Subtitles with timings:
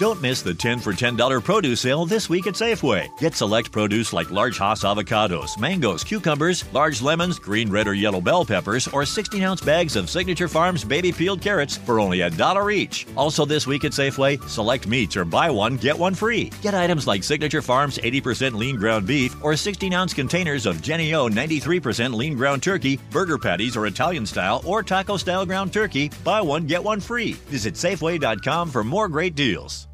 [0.00, 3.06] Don't miss the 10 for $10 produce sale this week at Safeway.
[3.18, 8.22] Get select produce like large Hass avocados, mangoes, cucumbers, large lemons, green, red, or yellow
[8.22, 12.30] bell peppers, or 16 ounce bags of Signature Farms baby peeled carrots for only a
[12.30, 13.06] dollar each.
[13.14, 16.50] Also, this week at Safeway, select meats or buy one, get one free.
[16.62, 21.12] Get items like Signature Farms 80% lean ground beef or 16 ounce containers of Jenny
[21.12, 26.10] O 93% lean ground turkey, burger patties or Italian style or taco style ground turkey.
[26.24, 27.34] Buy one, get one free.
[27.50, 29.89] Visit Safeway.com for more great deals.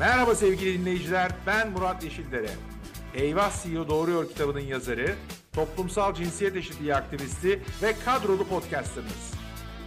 [0.00, 2.50] Merhaba sevgili dinleyiciler, ben Murat Yeşildere.
[3.14, 5.14] Eyvah CEO Doğruyor kitabının yazarı,
[5.52, 9.34] toplumsal cinsiyet eşitliği aktivisti ve kadrolu podcasterınız.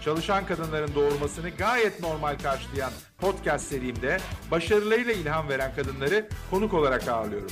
[0.04, 4.18] Çalışan kadınların doğurmasını gayet normal karşılayan podcast serimde
[4.52, 7.52] başarılarıyla ilham veren kadınları konuk olarak ağırlıyorum.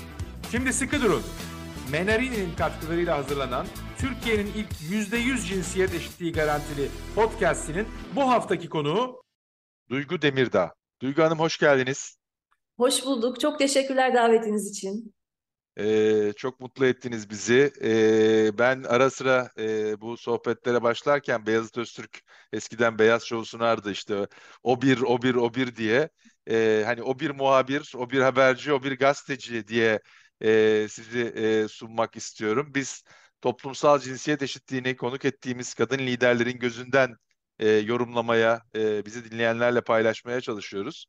[0.51, 1.23] Şimdi sıkı durun.
[1.91, 9.23] Menarini'nin katkılarıyla hazırlanan Türkiye'nin ilk %100 cinsiyet eşitliği garantili podcastinin bu haftaki konuğu
[9.89, 10.73] Duygu Demirdağ.
[11.01, 12.20] Duygu Hanım hoş geldiniz.
[12.81, 13.39] Hoş bulduk.
[13.39, 15.13] Çok teşekkürler davetiniz için.
[15.79, 17.71] Ee, çok mutlu ettiniz bizi.
[17.83, 22.21] Ee, ben ara sıra e, bu sohbetlere başlarken Beyazıt Öztürk
[22.53, 24.27] eskiden Beyaz Şov'u sunardı işte
[24.63, 26.09] o bir, o bir, o bir diye.
[26.49, 29.99] Ee, hani o bir muhabir, o bir haberci, o bir gazeteci diye
[30.43, 32.71] e, sizi e, sunmak istiyorum.
[32.75, 33.03] Biz
[33.41, 37.15] toplumsal cinsiyet eşitliğini konuk ettiğimiz kadın liderlerin gözünden
[37.59, 41.05] e, yorumlamaya, e, bizi dinleyenlerle paylaşmaya çalışıyoruz.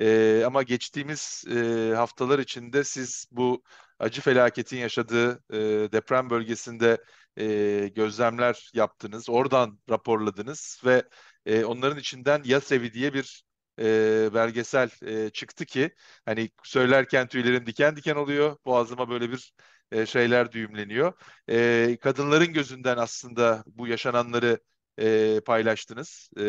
[0.00, 3.62] E, ama geçtiğimiz e, haftalar içinde siz bu
[3.98, 5.58] acı felaketin yaşadığı e,
[5.92, 6.98] deprem bölgesinde
[7.38, 11.02] e, gözlemler yaptınız, oradan raporladınız ve
[11.46, 13.44] e, onların içinden YASEVI diye bir
[13.78, 19.52] e, belgesel e, çıktı ki hani söylerken tüylerim diken diken oluyor, boğazıma böyle bir
[19.92, 21.12] e, şeyler düğümleniyor.
[21.48, 24.60] E, kadınların gözünden aslında bu yaşananları
[24.98, 26.30] e, paylaştınız.
[26.40, 26.44] E,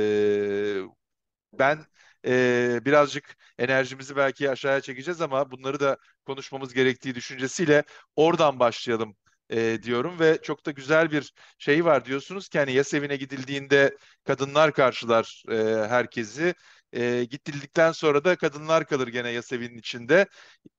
[1.60, 1.86] ben
[2.28, 7.84] e, birazcık enerjimizi belki aşağıya çekeceğiz ama bunları da konuşmamız gerektiği düşüncesiyle
[8.16, 9.16] oradan başlayalım
[9.50, 14.74] e, diyorum ve çok da güzel bir şey var diyorsunuz ki hani yas gidildiğinde kadınlar
[14.74, 15.56] karşılar e,
[15.90, 16.54] herkesi.
[16.94, 20.28] E, gidildikten sonra da kadınlar kalır gene yas içinde.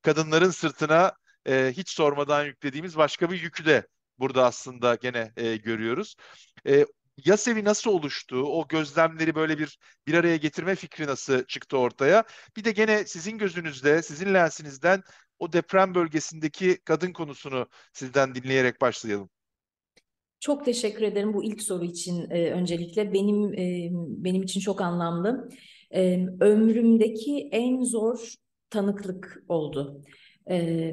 [0.02, 1.12] Kadınların sırtına
[1.48, 3.86] e, hiç sormadan yüklediğimiz başka bir yükü de
[4.18, 6.14] burada aslında gene e, görüyoruz.
[6.66, 6.86] E,
[7.24, 8.36] YASEV'i nasıl oluştu?
[8.42, 12.24] O gözlemleri böyle bir bir araya getirme fikri nasıl çıktı ortaya?
[12.56, 15.02] Bir de gene sizin gözünüzde, sizin lensinizden
[15.38, 19.30] o deprem bölgesindeki kadın konusunu sizden dinleyerek başlayalım.
[20.40, 23.12] Çok teşekkür ederim bu ilk soru için e, öncelikle.
[23.12, 23.90] Benim e,
[24.24, 25.48] benim için çok anlamlı.
[25.94, 28.34] E, ömrümdeki en zor
[28.70, 30.02] tanıklık oldu.
[30.50, 30.92] E,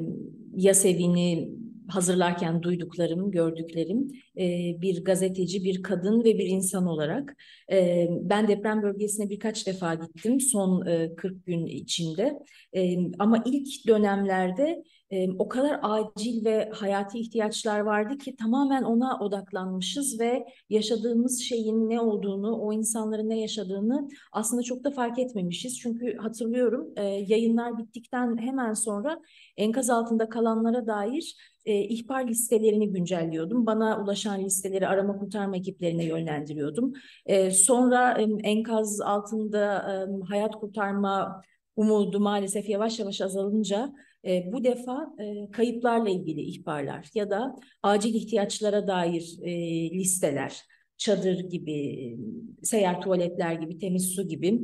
[0.56, 1.50] YASEV'ini
[1.90, 4.08] hazırlarken duyduklarım, gördüklerim
[4.38, 7.36] e, bir gazeteci, bir kadın ve bir insan olarak.
[7.72, 12.38] E, ben deprem bölgesine birkaç defa gittim son e, 40 gün içinde.
[12.76, 19.18] E, ama ilk dönemlerde e, o kadar acil ve hayati ihtiyaçlar vardı ki tamamen ona
[19.18, 25.78] odaklanmışız ve yaşadığımız şeyin ne olduğunu, o insanların ne yaşadığını aslında çok da fark etmemişiz.
[25.78, 29.20] Çünkü hatırlıyorum e, yayınlar bittikten hemen sonra
[29.56, 33.66] enkaz altında kalanlara dair e, ihbar listelerini güncelliyordum.
[33.66, 36.92] Bana ulaşan listeleri arama kurtarma ekiplerine yönlendiriyordum.
[37.26, 41.42] E, sonra e, enkaz altında e, hayat kurtarma
[41.76, 43.92] umudu maalesef yavaş yavaş azalınca
[44.24, 49.50] e, bu defa e, kayıplarla ilgili ihbarlar ya da acil ihtiyaçlara dair e,
[49.90, 50.62] listeler,
[50.96, 52.18] çadır gibi,
[52.62, 54.60] seyyar tuvaletler gibi, temiz su gibi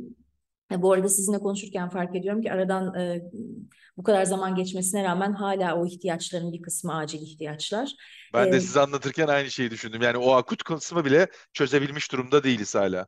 [0.75, 3.21] bu arada sizinle konuşurken fark ediyorum ki aradan e,
[3.97, 7.91] bu kadar zaman geçmesine rağmen hala o ihtiyaçların bir kısmı acil ihtiyaçlar.
[8.33, 10.01] Ben ee, de size anlatırken aynı şeyi düşündüm.
[10.01, 13.07] Yani o akut kısmı bile çözebilmiş durumda değiliz hala.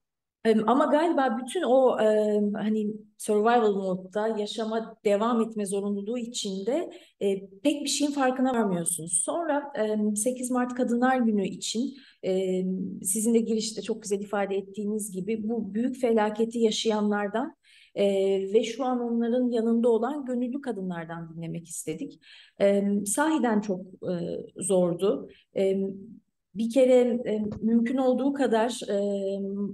[0.67, 6.91] Ama galiba bütün o e, hani survival modda yaşama devam etme zorunluluğu içinde
[7.21, 9.21] e, pek bir şeyin farkına varmıyorsunuz.
[9.25, 9.73] Sonra
[10.11, 11.93] e, 8 Mart Kadınlar Günü için
[12.25, 12.63] e,
[13.03, 17.55] sizin de girişte çok güzel ifade ettiğiniz gibi bu büyük felaketi yaşayanlardan
[17.95, 18.05] e,
[18.53, 22.19] ve şu an onların yanında olan gönüllü kadınlardan dinlemek istedik.
[22.61, 24.13] E, sahiden çok e,
[24.57, 25.29] zordu.
[25.57, 25.77] E,
[26.55, 28.95] bir kere e, mümkün olduğu kadar e,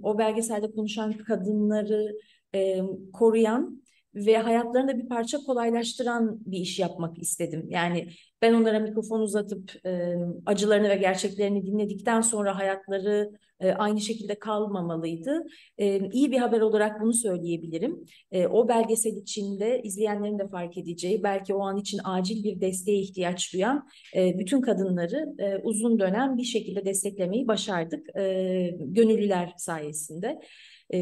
[0.04, 2.18] o belgeselde konuşan kadınları
[2.56, 2.82] e,
[3.14, 3.85] koruyan
[4.16, 7.66] ve hayatlarını bir parça kolaylaştıran bir iş yapmak istedim.
[7.70, 8.10] Yani
[8.42, 10.16] ben onlara mikrofon uzatıp e,
[10.46, 15.44] acılarını ve gerçeklerini dinledikten sonra hayatları e, aynı şekilde kalmamalıydı.
[15.78, 18.06] E, iyi bir haber olarak bunu söyleyebilirim.
[18.32, 23.00] E, o belgesel içinde izleyenlerin de fark edeceği, belki o an için acil bir desteğe
[23.00, 28.16] ihtiyaç duyan e, bütün kadınları e, uzun dönem bir şekilde desteklemeyi başardık.
[28.18, 30.40] E, gönüllüler sayesinde.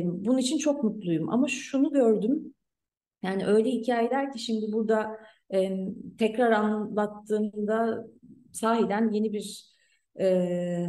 [0.04, 1.30] Bunun için çok mutluyum.
[1.30, 2.54] Ama şunu gördüm
[3.24, 5.18] Yani öyle hikayeler ki şimdi burada
[5.54, 5.78] e,
[6.20, 8.08] tekrar anlattığımda
[8.52, 9.74] sahiden yeni bir
[10.20, 10.88] e,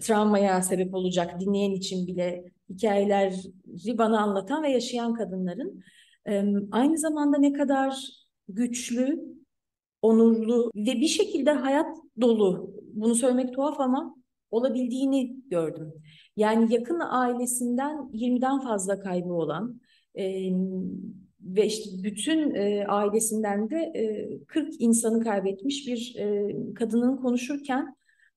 [0.00, 5.82] travmaya sebep olacak dinleyen için bile hikayeleri bana anlatan ve yaşayan kadınların
[6.28, 8.06] e, aynı zamanda ne kadar
[8.48, 9.20] güçlü,
[10.02, 14.16] onurlu ve bir şekilde hayat dolu, bunu söylemek tuhaf ama
[14.50, 15.92] olabildiğini gördüm.
[16.36, 19.80] Yani yakın ailesinden 20'den fazla kaybı olan
[21.42, 27.96] ve işte bütün e, ailesinden de e, 40 insanı kaybetmiş bir e, kadının konuşurken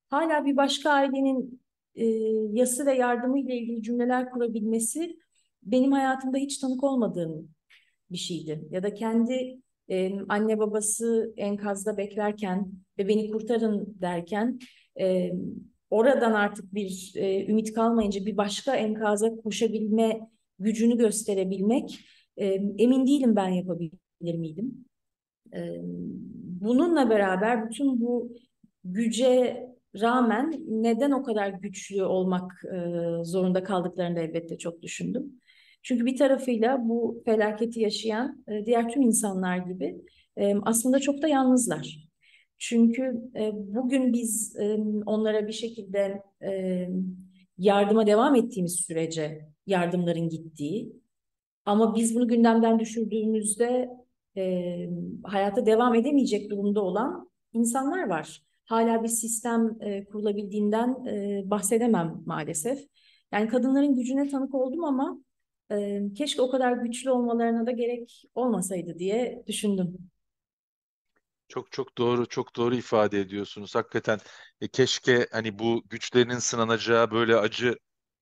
[0.10, 1.62] hala bir başka ailenin
[1.96, 2.06] e,
[2.52, 5.18] yası ve yardımı ile ilgili cümleler kurabilmesi
[5.64, 7.50] benim hayatımda hiç tanık olmadığım
[8.12, 8.62] bir şeydi.
[8.72, 9.60] Ya da kendi
[9.90, 14.60] e, anne babası enkazda beklerken ve beni kurtarın derken
[15.00, 15.32] e,
[15.90, 20.20] oradan artık bir e, ümit kalmayınca bir başka enkaza koşabilme
[20.60, 22.00] gücünü gösterebilmek
[22.38, 22.46] e,
[22.78, 24.86] emin değilim ben yapabilir miydim.
[25.54, 25.60] E,
[26.62, 28.34] bununla beraber bütün bu
[28.84, 29.68] güce
[30.02, 32.78] rağmen neden o kadar güçlü olmak e,
[33.24, 35.42] zorunda kaldıklarını elbette çok düşündüm.
[35.84, 40.02] Çünkü bir tarafıyla bu felaketi yaşayan e, diğer tüm insanlar gibi
[40.38, 42.10] e, aslında çok da yalnızlar.
[42.58, 46.88] Çünkü e, bugün biz e, onlara bir şekilde e,
[47.58, 51.03] yardıma devam ettiğimiz sürece yardımların gittiği
[51.66, 53.90] ama biz bunu gündemden düşürdüğümüzde
[54.38, 54.90] e,
[55.24, 58.44] hayata devam edemeyecek durumda olan insanlar var.
[58.66, 62.80] Hala bir sistem e, kurulabildiğinden e, bahsedemem maalesef.
[63.32, 65.20] Yani kadınların gücüne tanık oldum ama
[65.72, 69.98] e, keşke o kadar güçlü olmalarına da gerek olmasaydı diye düşündüm.
[71.48, 73.76] Çok çok doğru, çok doğru ifade ediyorsunuz.
[73.76, 74.20] Hakikaten
[74.62, 77.76] e, keşke hani bu güçlerinin sınanacağı böyle acı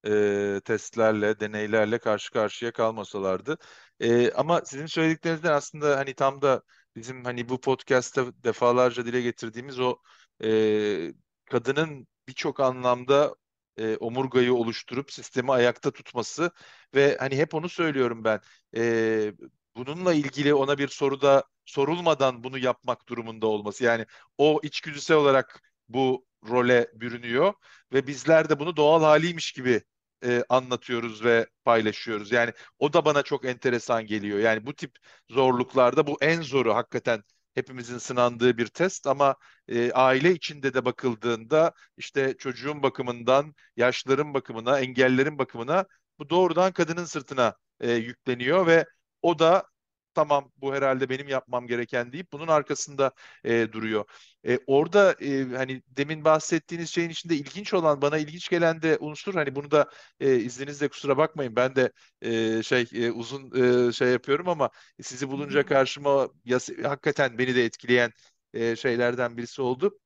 [0.07, 3.57] e, testlerle, deneylerle karşı karşıya kalmasalardı.
[3.99, 6.61] E, ama sizin söylediklerinizden aslında hani tam da
[6.95, 9.97] bizim hani bu podcast'ta defalarca dile getirdiğimiz o
[10.43, 11.13] e,
[11.45, 13.35] kadının birçok anlamda
[13.77, 16.51] e, omurgayı oluşturup sistemi ayakta tutması
[16.95, 18.39] ve hani hep onu söylüyorum ben.
[18.75, 19.33] E,
[19.75, 23.83] bununla ilgili ona bir soruda sorulmadan bunu yapmak durumunda olması.
[23.83, 24.05] Yani
[24.37, 27.53] o içgüdüsel olarak bu role bürünüyor
[27.93, 29.81] ve bizler de bunu doğal haliymiş gibi
[30.25, 32.31] e, anlatıyoruz ve paylaşıyoruz.
[32.31, 34.39] Yani o da bana çok enteresan geliyor.
[34.39, 34.95] Yani bu tip
[35.29, 37.23] zorluklarda bu en zoru hakikaten
[37.53, 39.35] hepimizin sınandığı bir test ama
[39.67, 45.85] e, aile içinde de bakıldığında işte çocuğun bakımından, yaşların bakımına, engellerin bakımına
[46.19, 48.85] bu doğrudan kadının sırtına e, yükleniyor ve
[49.21, 49.70] o da
[50.13, 53.11] tamam bu herhalde benim yapmam gereken deyip bunun arkasında
[53.43, 54.05] e, duruyor.
[54.47, 59.33] E, orada e, hani demin bahsettiğiniz şeyin içinde ilginç olan bana ilginç gelen de unsur
[59.33, 61.91] hani bunu da e, izninizle kusura bakmayın ben de
[62.21, 63.51] e, şey e, uzun
[63.89, 64.69] e, şey yapıyorum ama
[65.01, 68.11] sizi bulunca karşıma yas hakikaten beni de etkileyen
[68.53, 69.99] e, şeylerden birisi oldu.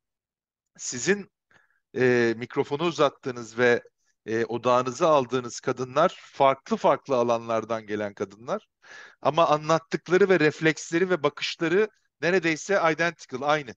[0.77, 1.31] Sizin
[1.97, 3.83] e, mikrofonu uzattığınız ve
[4.25, 8.67] e, odağınızı aldığınız kadınlar farklı farklı alanlardan gelen kadınlar.
[9.21, 11.89] Ama anlattıkları ve refleksleri ve bakışları
[12.21, 13.75] neredeyse identical, aynı.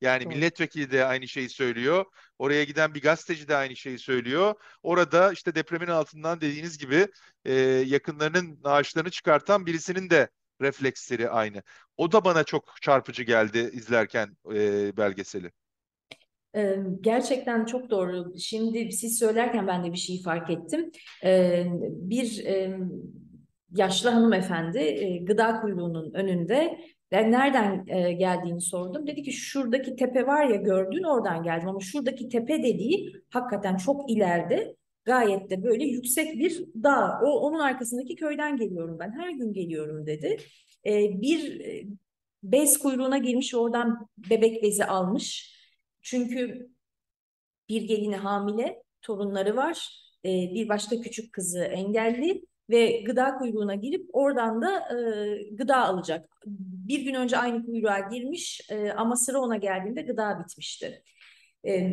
[0.00, 0.36] Yani evet.
[0.36, 2.04] milletvekili de aynı şeyi söylüyor.
[2.38, 4.54] Oraya giden bir gazeteci de aynı şeyi söylüyor.
[4.82, 7.08] Orada işte depremin altından dediğiniz gibi
[7.44, 7.52] e,
[7.86, 10.30] yakınlarının naaşlarını çıkartan birisinin de
[10.60, 11.62] refleksleri aynı.
[11.96, 15.52] O da bana çok çarpıcı geldi izlerken e, belgeseli.
[17.00, 18.38] Gerçekten çok doğru.
[18.38, 20.90] Şimdi siz söylerken ben de bir şey fark ettim.
[21.82, 22.44] Bir
[23.74, 26.78] yaşlı hanımefendi gıda kuyruğunun önünde
[27.12, 27.84] ben nereden
[28.18, 29.06] geldiğini sordum.
[29.06, 34.10] Dedi ki şuradaki tepe var ya gördün oradan geldim ama şuradaki tepe dediği hakikaten çok
[34.10, 37.20] ileride gayet de böyle yüksek bir dağ.
[37.22, 39.12] O onun arkasındaki köyden geliyorum ben.
[39.12, 40.36] Her gün geliyorum dedi.
[41.22, 41.62] Bir
[42.42, 45.51] bez kuyruğuna girmiş oradan bebek bezi almış
[46.02, 46.70] çünkü
[47.68, 50.02] bir gelini hamile, torunları var.
[50.24, 54.96] E, bir başka küçük kızı engelli ve gıda kuyruğuna girip oradan da e,
[55.52, 56.28] gıda alacak.
[56.86, 61.02] Bir gün önce aynı kuyruğa girmiş e, ama sıra ona geldiğinde gıda bitmişti.
[61.66, 61.90] E,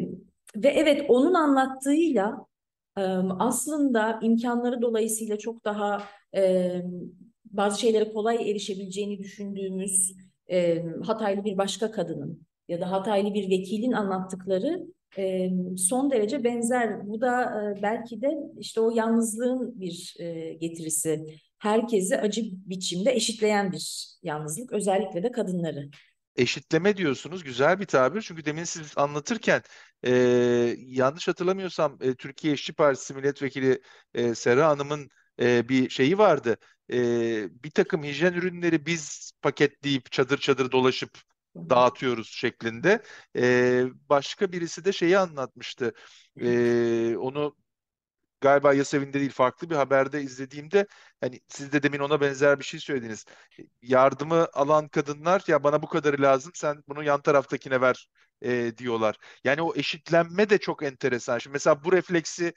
[0.55, 2.45] ve evet onun anlattığıyla
[2.97, 3.01] e,
[3.39, 6.03] aslında imkanları dolayısıyla çok daha
[6.35, 6.81] e,
[7.45, 10.15] bazı şeylere kolay erişebileceğini düşündüğümüz
[10.51, 17.07] e, Hataylı bir başka kadının ya da Hataylı bir vekilin anlattıkları e, son derece benzer.
[17.07, 21.25] Bu da e, belki de işte o yalnızlığın bir e, getirisi.
[21.57, 25.89] Herkesi acı biçimde eşitleyen bir yalnızlık, özellikle de kadınları.
[26.35, 28.21] Eşitleme diyorsunuz, güzel bir tabir.
[28.21, 29.61] Çünkü demin siz anlatırken
[30.05, 30.11] e,
[30.77, 33.81] yanlış hatırlamıyorsam e, Türkiye İşçi Partisi Milletvekili
[34.13, 35.09] e, Sera Hanım'ın
[35.41, 36.57] e, bir şeyi vardı.
[36.93, 36.97] e,
[37.63, 41.11] bir takım hijyen ürünleri biz paketleyip çadır çadır dolaşıp
[41.69, 43.03] dağıtıyoruz şeklinde.
[43.35, 45.93] E, başka birisi de şeyi anlatmıştı.
[46.41, 47.55] E, onu
[48.41, 50.87] galiba Yasevin'de değil farklı bir haberde izlediğimde
[51.21, 53.25] hani siz de demin ona benzer bir şey söylediniz.
[53.81, 58.07] Yardımı alan kadınlar ya bana bu kadarı lazım sen bunu yan taraftakine ver
[58.41, 59.15] e, diyorlar.
[59.43, 61.37] Yani o eşitlenme de çok enteresan.
[61.37, 62.53] Şimdi mesela bu refleksi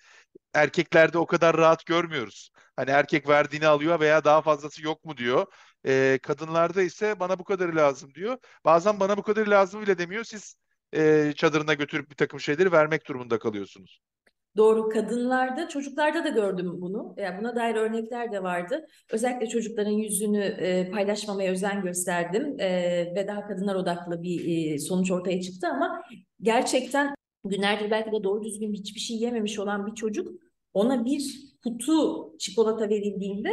[0.54, 2.50] erkeklerde o kadar rahat görmüyoruz.
[2.76, 5.46] Hani erkek verdiğini alıyor veya daha fazlası yok mu diyor.
[5.86, 8.38] E, kadınlarda ise bana bu kadarı lazım diyor.
[8.64, 10.24] Bazen bana bu kadarı lazım bile demiyor.
[10.24, 10.56] Siz
[10.94, 14.00] e, çadırına götürüp bir takım şeyleri vermek durumunda kalıyorsunuz.
[14.56, 17.14] Doğru kadınlarda, çocuklarda da gördüm bunu.
[17.18, 18.86] Yani buna dair örnekler de vardı.
[19.10, 22.70] Özellikle çocukların yüzünü e, paylaşmamaya özen gösterdim e,
[23.14, 26.02] ve daha kadınlar odaklı bir e, sonuç ortaya çıktı ama
[26.42, 30.42] gerçekten günlerdir belki de doğru düzgün hiçbir şey yememiş olan bir çocuk
[30.74, 33.50] ona bir kutu çikolata verildiğinde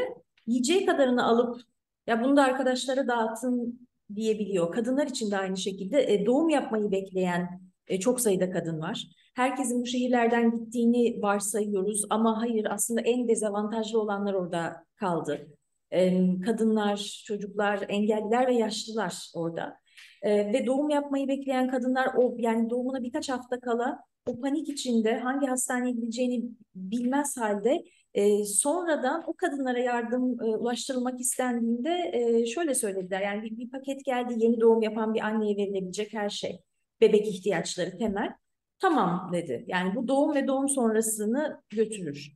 [0.48, 1.62] yiyeceği kadarını alıp
[2.10, 4.72] ya bunu da arkadaşlara dağıtın diyebiliyor.
[4.72, 9.08] Kadınlar için de aynı şekilde e, doğum yapmayı bekleyen e, çok sayıda kadın var.
[9.36, 15.48] Herkesin bu şehirlerden gittiğini varsayıyoruz ama hayır aslında en dezavantajlı olanlar orada kaldı.
[15.92, 19.78] E, kadınlar, çocuklar, engelliler ve yaşlılar orada.
[20.22, 25.20] E, ve doğum yapmayı bekleyen kadınlar o yani doğumuna birkaç hafta kala o panik içinde
[25.20, 26.44] hangi hastaneye gideceğini
[26.76, 33.58] bilmez halde e, sonradan o kadınlara yardım e, ulaştırılmak istendiğinde e, şöyle söylediler yani bir,
[33.58, 36.60] bir paket geldi yeni doğum yapan bir anneye verilebilecek her şey
[37.02, 38.34] bebek ihtiyaçları temel.
[38.80, 39.66] Tamam dedi.
[39.68, 42.34] Yani bu doğum ve doğum sonrasını götürür.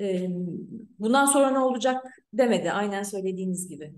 [0.00, 0.26] Ee,
[0.98, 2.72] bundan sonra ne olacak demedi.
[2.72, 3.94] Aynen söylediğiniz gibi.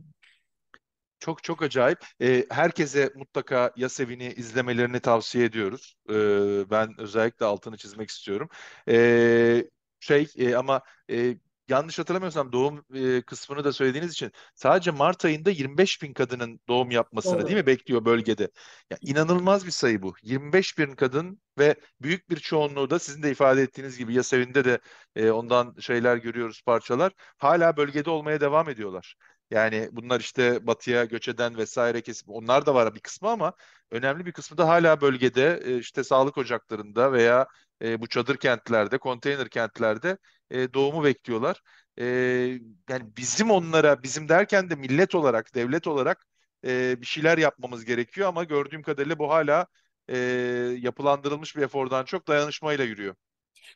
[1.21, 1.99] Çok çok acayip.
[2.23, 5.97] Ee, herkese mutlaka Yasevin'i izlemelerini tavsiye ediyoruz.
[6.11, 8.49] Ee, ben özellikle altını çizmek istiyorum.
[8.89, 9.65] Ee,
[10.01, 11.37] şey e, ama e,
[11.69, 16.91] yanlış hatırlamıyorsam doğum e, kısmını da söylediğiniz için sadece Mart ayında 25 bin kadının doğum
[16.91, 17.47] yapmasını Doğru.
[17.47, 18.51] değil mi bekliyor bölgede?
[18.91, 20.15] Ya, inanılmaz bir sayı bu.
[20.23, 24.79] 25 bin kadın ve büyük bir çoğunluğu da sizin de ifade ettiğiniz gibi Yasevin'de de
[25.17, 27.13] e, ondan şeyler görüyoruz parçalar.
[27.39, 29.17] Hala bölgede olmaya devam ediyorlar.
[29.51, 33.53] Yani bunlar işte batıya göç eden vesaire kesim onlar da var bir kısmı ama
[33.91, 37.47] önemli bir kısmı da hala bölgede e, işte sağlık ocaklarında veya
[37.83, 40.19] e, bu çadır kentlerde, konteyner kentlerde
[40.51, 41.63] e, doğumu bekliyorlar.
[41.99, 42.05] E,
[42.89, 46.27] yani bizim onlara, bizim derken de millet olarak, devlet olarak
[46.65, 49.67] bir şeyler yapmamız gerekiyor ama gördüğüm kadarıyla bu hala
[50.79, 53.15] yapılandırılmış bir efordan çok dayanışmayla yürüyor.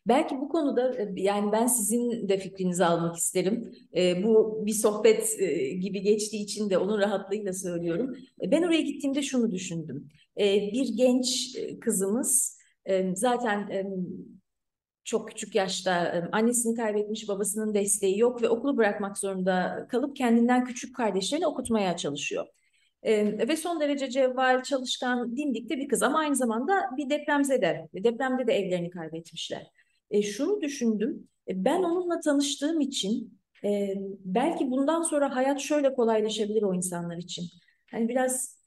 [0.06, 3.74] Belki bu konuda e, yani ben sizin de fikrinizi almak isterim.
[3.96, 8.16] E, bu bir sohbet e, gibi geçtiği için de onun rahatlığıyla söylüyorum.
[8.42, 10.08] Ben oraya gittiğimde şunu düşündüm.
[10.72, 12.58] Bir genç kızımız
[13.14, 13.68] zaten
[15.04, 20.96] çok küçük yaşta annesini kaybetmiş, babasının desteği yok ve okulu bırakmak zorunda kalıp kendinden küçük
[20.96, 22.46] kardeşlerini okutmaya çalışıyor.
[23.02, 27.88] E, ve son derece cevval, çalışkan, dimdikte bir kız ama aynı zamanda bir depremzede.
[27.94, 29.66] Depremde de evlerini kaybetmişler.
[30.12, 36.62] E, şunu düşündüm, e, ben onunla tanıştığım için e, belki bundan sonra hayat şöyle kolaylaşabilir
[36.62, 37.44] o insanlar için.
[37.90, 38.58] Hani biraz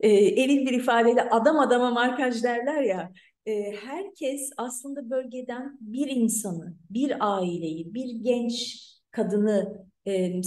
[0.00, 3.12] e, eril bir ifadeyle adam adama markaj derler ya.
[3.46, 10.42] E, herkes aslında bölgeden bir insanı, bir aileyi, bir genç kadını e,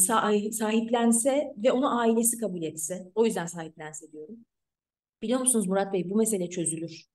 [0.51, 4.37] sahiplense ve onu ailesi kabul etse, o yüzden sahiplense diyorum.
[5.21, 7.14] Biliyor musunuz Murat Bey bu mesele çözülür.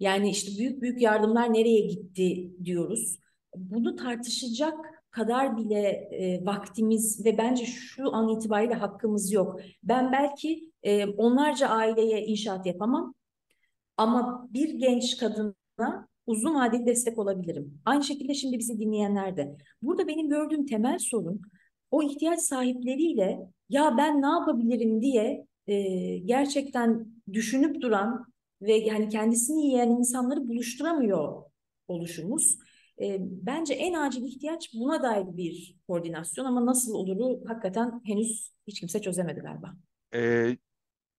[0.00, 3.18] Yani işte büyük büyük yardımlar nereye gitti diyoruz.
[3.56, 4.74] Bunu tartışacak
[5.10, 5.80] kadar bile
[6.12, 9.60] e, vaktimiz ve bence şu an itibariyle hakkımız yok.
[9.82, 13.14] Ben belki e, onlarca aileye inşaat yapamam
[13.96, 17.80] ama bir genç kadına uzun vadeli destek olabilirim.
[17.84, 19.56] Aynı şekilde şimdi bizi dinleyenler de.
[19.82, 21.40] Burada benim gördüğüm temel sorun
[21.90, 23.38] o ihtiyaç sahipleriyle
[23.68, 28.26] ya ben ne yapabilirim diye e, gerçekten düşünüp duran
[28.62, 31.42] ve yani kendisini yiyen insanları buluşturamıyor
[31.88, 32.58] oluşumuz.
[33.02, 38.80] E, bence en acil ihtiyaç buna dair bir koordinasyon ama nasıl oluru hakikaten henüz hiç
[38.80, 39.76] kimse çözemedi galiba.
[40.14, 40.56] Ee,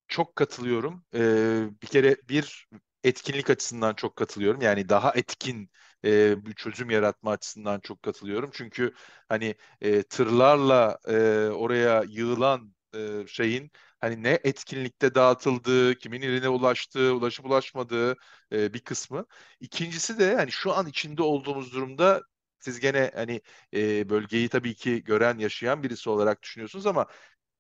[0.08, 1.06] çok katılıyorum.
[1.16, 2.68] Ee, bir kere bir
[3.04, 4.62] etkinlik açısından çok katılıyorum.
[4.62, 5.70] Yani daha etkin
[6.06, 8.50] e, bir çözüm yaratma açısından çok katılıyorum.
[8.54, 8.94] Çünkü
[9.30, 11.14] hani e, tırlarla e,
[11.50, 18.16] oraya yığılan e, şeyin hani ne etkinlikte dağıtıldığı, kimin eline ulaştığı, ulaşıp ulaşmadığı
[18.52, 19.26] e, bir kısmı.
[19.60, 22.22] İkincisi de hani şu an içinde olduğumuz durumda
[22.60, 23.42] siz gene hani
[23.74, 27.08] e, bölgeyi tabii ki gören, yaşayan birisi olarak düşünüyorsunuz ama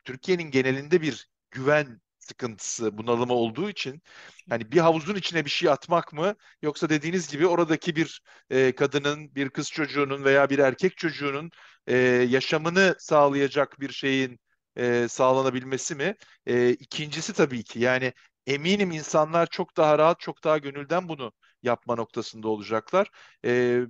[0.03, 4.01] Türkiye'nin genelinde bir güven sıkıntısı, bunalımı olduğu için
[4.49, 9.35] hani bir havuzun içine bir şey atmak mı yoksa dediğiniz gibi oradaki bir e, kadının,
[9.35, 11.51] bir kız çocuğunun veya bir erkek çocuğunun
[11.87, 11.97] e,
[12.29, 14.39] yaşamını sağlayacak bir şeyin
[14.77, 16.15] e, sağlanabilmesi mi?
[16.45, 18.13] E, ikincisi tabii ki yani
[18.47, 23.11] eminim insanlar çok daha rahat, çok daha gönülden bunu yapma noktasında olacaklar.
[23.45, 23.81] E,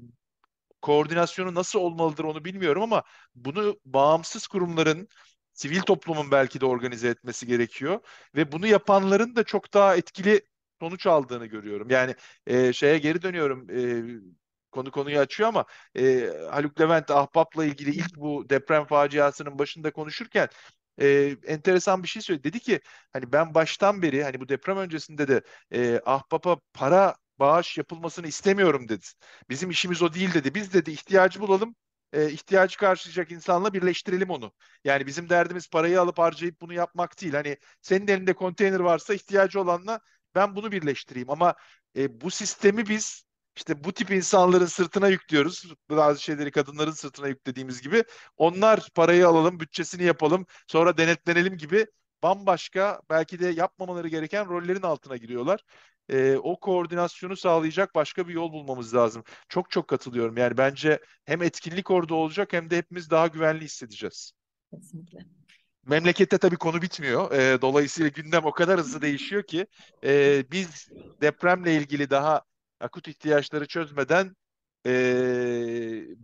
[0.81, 3.03] koordinasyonu nasıl olmalıdır onu bilmiyorum ama
[3.35, 5.07] bunu bağımsız kurumların,
[5.53, 7.99] sivil toplumun belki de organize etmesi gerekiyor
[8.35, 10.41] ve bunu yapanların da çok daha etkili
[10.81, 11.89] sonuç aldığını görüyorum.
[11.89, 12.15] Yani
[12.47, 13.69] e, şeye geri dönüyorum.
[13.69, 14.03] E,
[14.77, 15.65] konu konuyu açıyor ama
[15.97, 20.49] e, Haluk Levent Ahbap'la ilgili ilk bu deprem faciasının başında konuşurken
[21.01, 22.43] e, enteresan bir şey söyledi.
[22.43, 22.81] Dedi ki
[23.13, 25.41] hani ben baştan beri hani bu deprem öncesinde de
[25.71, 29.05] e, Ahbap'a para bağış yapılmasını istemiyorum dedi.
[29.49, 30.55] Bizim işimiz o değil dedi.
[30.55, 31.75] Biz dedi ihtiyacı bulalım
[32.13, 34.53] e, ihtiyacı karşılayacak insanla birleştirelim onu.
[34.83, 37.33] Yani bizim derdimiz parayı alıp harcayıp bunu yapmak değil.
[37.33, 39.99] Hani senin elinde konteyner varsa ihtiyacı olanla
[40.35, 41.29] ben bunu birleştireyim.
[41.29, 41.55] Ama
[41.97, 43.26] e, bu sistemi biz
[43.57, 45.73] işte bu tip insanların sırtına yüklüyoruz.
[45.89, 48.03] Bazı şeyleri kadınların sırtına yüklediğimiz gibi.
[48.37, 51.85] Onlar parayı alalım, bütçesini yapalım, sonra denetlenelim gibi
[52.23, 55.63] bambaşka belki de yapmamaları gereken rollerin altına giriyorlar.
[56.09, 59.23] Ee, o koordinasyonu sağlayacak başka bir yol bulmamız lazım.
[59.49, 60.37] Çok çok katılıyorum.
[60.37, 64.31] Yani bence hem etkinlik orada olacak hem de hepimiz daha güvenli hissedeceğiz.
[64.73, 65.19] Kesinlikle.
[65.85, 67.31] Memlekette tabii konu bitmiyor.
[67.31, 69.67] E, dolayısıyla gündem o kadar hızlı değişiyor ki
[70.03, 70.87] e, biz
[71.21, 72.41] depremle ilgili daha
[72.79, 74.35] akut ihtiyaçları çözmeden
[74.85, 74.91] e,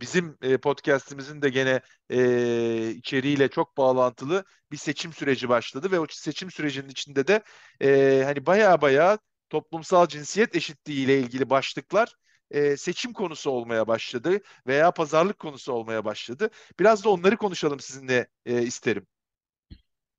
[0.00, 1.80] bizim e, podcastimizin de gene
[2.10, 7.42] e, içeriğiyle çok bağlantılı bir seçim süreci başladı ve o seçim sürecinin içinde de
[7.82, 9.18] e, hani baya baya
[9.50, 12.14] toplumsal cinsiyet eşitliği ile ilgili başlıklar
[12.50, 16.50] e, seçim konusu olmaya başladı veya pazarlık konusu olmaya başladı.
[16.80, 19.06] Biraz da onları konuşalım sizinle e, isterim.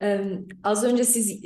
[0.02, 1.42] Ee, az önce siz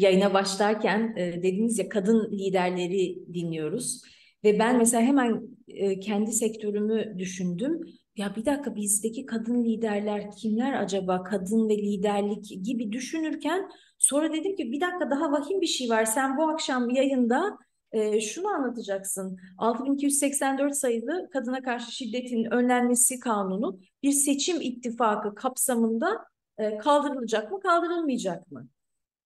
[0.00, 4.02] yayına başlarken e, dediniz ya kadın liderleri dinliyoruz.
[4.44, 7.80] Ve ben mesela hemen e, kendi sektörümü düşündüm.
[8.16, 11.22] Ya bir dakika bizdeki kadın liderler kimler acaba?
[11.22, 16.04] Kadın ve liderlik gibi düşünürken sonra dedim ki bir dakika daha vahim bir şey var.
[16.04, 17.58] Sen bu akşam yayında
[17.92, 19.38] e, şunu anlatacaksın.
[19.58, 26.24] 6284 sayılı kadına karşı şiddetin önlenmesi kanunu bir seçim ittifakı kapsamında
[26.58, 28.68] e, kaldırılacak mı, kaldırılmayacak mı?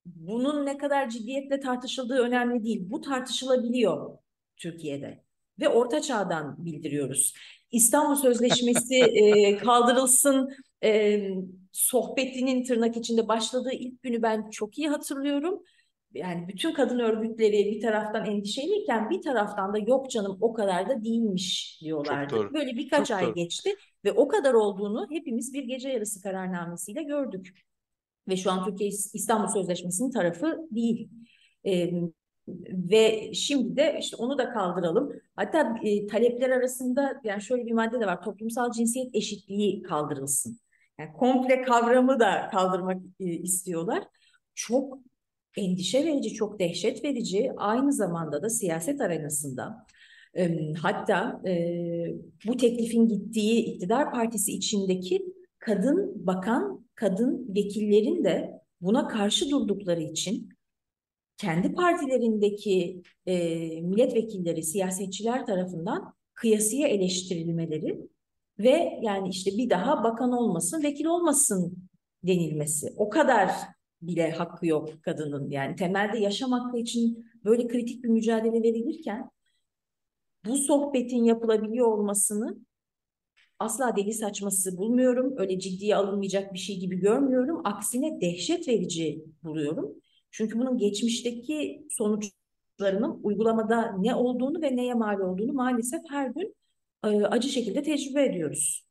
[0.06, 2.80] Bunun ne kadar ciddiyetle tartışıldığı önemli değil.
[2.90, 4.18] Bu tartışılabiliyor
[4.56, 5.24] Türkiye'de
[5.60, 7.34] ve Orta Çağ'dan bildiriyoruz.
[7.72, 10.50] İstanbul Sözleşmesi e, kaldırılsın
[10.84, 11.20] e,
[11.72, 15.62] sohbetinin tırnak içinde başladığı ilk günü ben çok iyi hatırlıyorum.
[16.14, 21.04] Yani bütün kadın örgütleri bir taraftan endişeliyken bir taraftan da yok canım o kadar da
[21.04, 22.30] değilmiş diyorlardı.
[22.30, 22.54] Çok doğru.
[22.54, 23.34] Böyle birkaç Çok ay doğru.
[23.34, 27.54] geçti ve o kadar olduğunu hepimiz bir gece yarısı kararnamesiyle gördük.
[28.30, 31.08] Ve şu an Türkiye İstanbul Sözleşmesi'nin tarafı değil.
[31.66, 31.90] E,
[32.72, 35.12] ve şimdi de işte onu da kaldıralım.
[35.36, 38.22] Hatta e, talepler arasında yani şöyle bir madde de var.
[38.22, 40.60] Toplumsal cinsiyet eşitliği kaldırılsın.
[40.98, 44.04] Yani komple kavramı da kaldırmak e, istiyorlar.
[44.54, 44.98] Çok
[45.56, 47.52] endişe verici, çok dehşet verici.
[47.56, 49.86] Aynı zamanda da siyaset arenasında
[50.36, 51.54] e, hatta e,
[52.46, 55.22] bu teklifin gittiği iktidar partisi içindeki
[55.58, 60.48] kadın bakan, kadın vekillerin de buna karşı durdukları için
[61.36, 63.36] kendi partilerindeki e,
[63.80, 68.08] milletvekilleri, siyasetçiler tarafından kıyasıya eleştirilmeleri
[68.58, 71.88] ve yani işte bir daha bakan olmasın, vekil olmasın
[72.24, 72.94] denilmesi.
[72.96, 73.50] O kadar
[74.02, 75.50] bile hakkı yok kadının.
[75.50, 79.30] Yani temelde yaşam hakkı için böyle kritik bir mücadele verilirken
[80.46, 82.58] bu sohbetin yapılabiliyor olmasını
[83.60, 85.34] asla deli saçması bulmuyorum.
[85.38, 87.60] Öyle ciddiye alınmayacak bir şey gibi görmüyorum.
[87.66, 89.94] Aksine dehşet verici buluyorum.
[90.30, 96.56] Çünkü bunun geçmişteki sonuçlarının uygulamada ne olduğunu ve neye mal olduğunu maalesef her gün
[97.04, 98.86] e, acı şekilde tecrübe ediyoruz.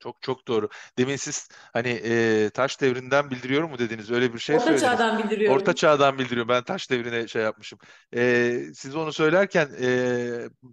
[0.00, 0.68] Çok çok doğru.
[0.98, 4.10] Demin siz hani e, taş devrinden bildiriyorum mu dediniz?
[4.10, 4.90] Öyle bir şey Orta söylediniz.
[4.90, 5.56] çağdan bildiriyorum.
[5.56, 6.48] Orta çağdan bildiriyorum.
[6.48, 7.78] Ben taş devrine şey yapmışım.
[8.16, 9.88] E, siz onu söylerken e,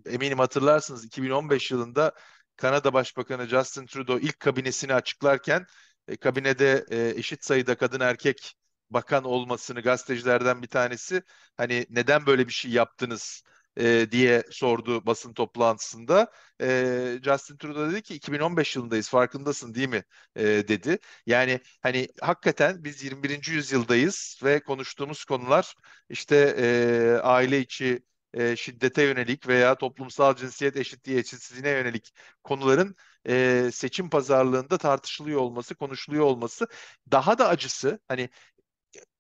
[0.06, 2.12] eminim hatırlarsınız 2015 yılında
[2.58, 5.66] Kanada Başbakanı Justin Trudeau ilk kabinesini açıklarken
[6.08, 8.56] e, kabinede e, eşit sayıda kadın erkek
[8.90, 11.24] bakan olmasını gazetecilerden bir tanesi
[11.58, 13.44] hani neden böyle bir şey yaptınız
[13.78, 16.32] e, diye sordu basın toplantısında.
[16.62, 20.04] E, Justin Trudeau dedi ki 2015 yılındayız farkındasın değil mi
[20.36, 21.00] e, dedi.
[21.26, 23.52] Yani hani hakikaten biz 21.
[23.52, 25.76] yüzyıldayız ve konuştuğumuz konular
[26.10, 28.04] işte e, aile içi
[28.36, 32.96] e, şiddete yönelik veya toplumsal cinsiyet eşitliği eşitsizliğine yönelik konuların
[33.28, 36.68] e, seçim pazarlığında tartışılıyor olması, konuşuluyor olması
[37.12, 38.30] daha da acısı hani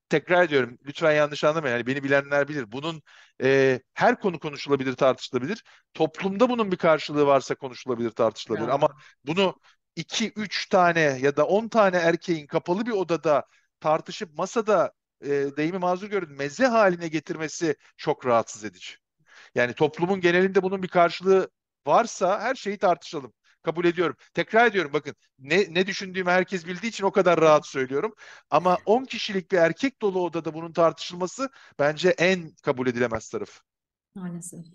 [0.10, 1.76] tekrar ediyorum lütfen yanlış anlamayın.
[1.76, 2.72] Yani beni bilenler bilir.
[2.72, 3.02] Bunun
[3.44, 5.64] e, her konu konuşulabilir, tartışılabilir.
[5.94, 8.68] Toplumda bunun bir karşılığı varsa konuşulabilir, tartışılabilir.
[8.68, 8.76] Bravo.
[8.76, 8.90] Ama
[9.26, 9.56] bunu
[9.96, 13.46] iki, üç tane ya da on tane erkeğin kapalı bir odada
[13.80, 19.05] tartışıp masada e, deyimi mazur görün meze haline getirmesi çok rahatsız edici.
[19.56, 21.50] Yani toplumun genelinde bunun bir karşılığı
[21.88, 23.34] varsa her şeyi tartışalım.
[23.64, 24.16] Kabul ediyorum.
[24.34, 28.14] Tekrar ediyorum bakın ne, ne düşündüğümü herkes bildiği için o kadar rahat söylüyorum.
[28.50, 33.62] Ama 10 kişilik bir erkek dolu odada bunun tartışılması bence en kabul edilemez taraf.
[34.16, 34.66] Maalesef.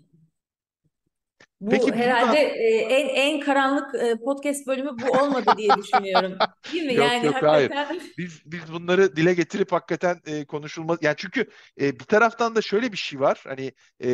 [1.61, 2.39] Bu Peki, herhalde burada...
[2.39, 6.37] e, en en karanlık e, podcast bölümü bu olmadı diye düşünüyorum.
[6.73, 6.93] Değil mi?
[6.93, 8.01] Yok, yani yok, hakikaten hayır.
[8.17, 10.97] Biz biz bunları dile getirip hakikaten e, konuşulmaz.
[11.01, 11.49] Yani çünkü
[11.81, 13.43] e, bir taraftan da şöyle bir şey var.
[13.47, 13.71] Hani
[14.03, 14.09] e,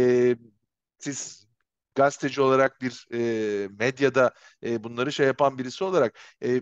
[1.00, 1.48] siz
[1.96, 4.34] gazeteci olarak bir e, medyada
[4.64, 6.62] e, bunları şey yapan birisi olarak e,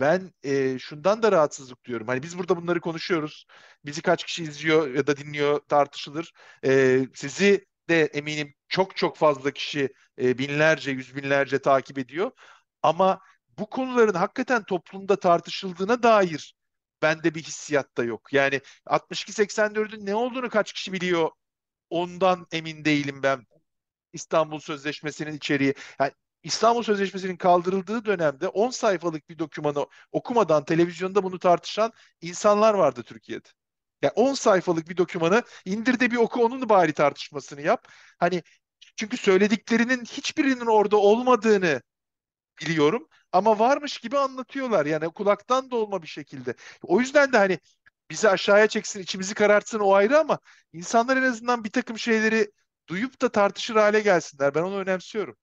[0.00, 2.08] ben e, şundan da rahatsızlık diyorum.
[2.08, 3.46] Hani biz burada bunları konuşuyoruz.
[3.84, 6.32] Bizi kaç kişi izliyor ya da dinliyor tartışılır.
[6.64, 9.88] E, sizi de eminim çok çok fazla kişi
[10.20, 12.30] e, binlerce, yüz binlerce takip ediyor.
[12.82, 13.20] Ama
[13.58, 16.54] bu konuların hakikaten toplumda tartışıldığına dair
[17.02, 18.32] bende bir hissiyat da yok.
[18.32, 21.30] Yani 62-84'ün ne olduğunu kaç kişi biliyor
[21.90, 23.46] ondan emin değilim ben.
[24.16, 25.74] İstanbul Sözleşmesi'nin içeriği.
[26.00, 33.02] Yani İstanbul Sözleşmesi'nin kaldırıldığı dönemde 10 sayfalık bir dokümanı okumadan televizyonda bunu tartışan insanlar vardı
[33.02, 33.48] Türkiye'de.
[34.02, 37.88] Yani 10 sayfalık bir dokümanı indir de bir oku onun bari tartışmasını yap.
[38.18, 38.42] Hani
[38.96, 41.82] çünkü söylediklerinin hiçbirinin orada olmadığını
[42.60, 44.86] biliyorum ama varmış gibi anlatıyorlar.
[44.86, 46.54] Yani kulaktan dolma bir şekilde.
[46.82, 47.58] O yüzden de hani
[48.10, 50.38] bizi aşağıya çeksin, içimizi karartsın o ayrı ama
[50.72, 52.50] insanlar en azından bir takım şeyleri
[52.88, 54.54] duyup da tartışır hale gelsinler.
[54.54, 55.36] Ben onu önemsiyorum.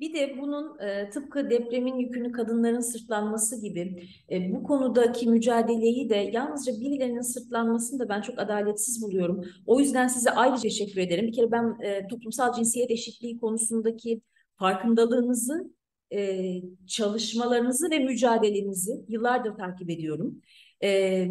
[0.00, 6.16] Bir de bunun e, tıpkı depremin yükünü kadınların sırtlanması gibi e, bu konudaki mücadeleyi de
[6.16, 9.44] yalnızca birilerinin sırtlanmasını da ben çok adaletsiz buluyorum.
[9.66, 11.26] O yüzden size ayrıca teşekkür ederim.
[11.26, 14.22] Bir kere ben e, toplumsal cinsiyet eşitliği konusundaki
[14.56, 15.72] farkındalığınızı,
[16.12, 16.52] e,
[16.86, 20.42] çalışmalarınızı ve mücadelenizi yıllardır takip ediyorum.
[20.82, 21.26] E,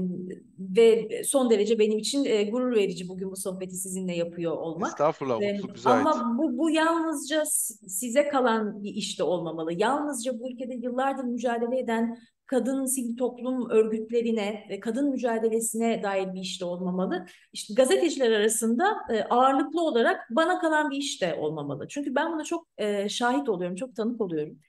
[0.59, 4.89] ve son derece benim için e, gurur verici bugün bu sohbeti sizinle yapıyor olmak.
[4.89, 6.37] Estağfurullah, e, mutluluk bize Ama ait.
[6.37, 7.43] bu, bu yalnızca
[7.87, 9.73] size kalan bir işte olmamalı.
[9.73, 16.39] Yalnızca bu ülkede yıllardır mücadele eden kadın sivil toplum örgütlerine ve kadın mücadelesine dair bir
[16.39, 17.25] işte olmamalı.
[17.53, 21.87] İşte gazeteciler arasında e, ağırlıklı olarak bana kalan bir işte olmamalı.
[21.87, 24.59] Çünkü ben buna çok e, şahit oluyorum, çok tanık oluyorum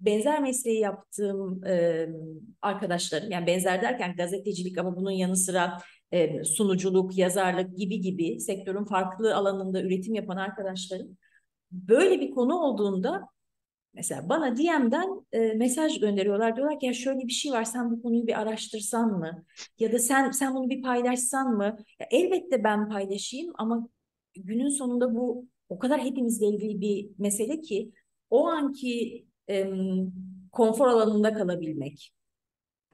[0.00, 2.08] benzer mesleği yaptığım e,
[2.62, 5.78] arkadaşlarım, yani benzer derken gazetecilik ama bunun yanı sıra
[6.12, 11.16] e, sunuculuk, yazarlık gibi gibi sektörün farklı alanında üretim yapan arkadaşlarım
[11.72, 13.28] böyle bir konu olduğunda
[13.94, 16.56] mesela bana DM'den e, mesaj gönderiyorlar.
[16.56, 19.44] Diyorlar ki ya şöyle bir şey var sen bu konuyu bir araştırsan mı?
[19.78, 21.76] Ya da sen sen bunu bir paylaşsan mı?
[22.00, 23.88] Ya, elbette ben paylaşayım ama
[24.34, 27.92] günün sonunda bu o kadar hepimizle ilgili bir mesele ki
[28.30, 29.70] o anki e,
[30.52, 32.12] konfor alanında kalabilmek,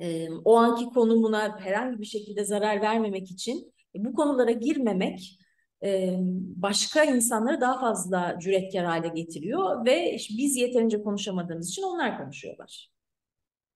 [0.01, 5.39] e, o anki konumuna herhangi bir şekilde zarar vermemek için e, bu konulara girmemek
[5.85, 6.17] e,
[6.57, 12.91] başka insanları daha fazla cüretkar hale getiriyor ve işte biz yeterince konuşamadığımız için onlar konuşuyorlar.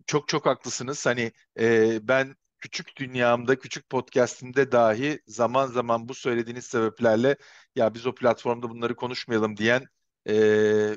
[0.07, 1.07] Çok çok haklısınız.
[1.07, 7.37] Hani e, ben küçük dünyamda, küçük podcastimde dahi zaman zaman bu söylediğiniz sebeplerle
[7.77, 9.87] ya biz o platformda bunları konuşmayalım diyen
[10.29, 10.35] e,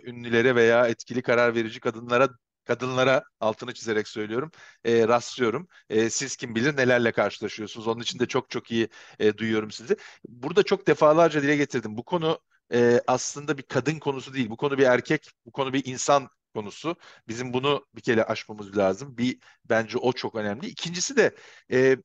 [0.04, 2.30] ünlülere veya etkili karar verici kadınlara
[2.66, 4.52] kadınlara altını çizerek söylüyorum
[4.84, 5.68] e, rastlıyorum.
[5.90, 7.88] E, siz kim bilir nelerle karşılaşıyorsunuz.
[7.88, 8.90] Onun için de çok çok iyi
[9.20, 9.98] e, duyuyorum sizi.
[10.28, 11.98] Burada çok defalarca dile getirdim.
[11.98, 12.40] Bu konu
[12.74, 14.50] e, aslında bir kadın konusu değil.
[14.50, 16.96] Bu konu bir erkek, bu konu bir insan konusu.
[17.28, 19.18] Bizim bunu bir kere aşmamız lazım.
[19.18, 20.68] Bir bence o çok önemli.
[20.68, 21.36] İkincisi de
[21.72, 21.98] e,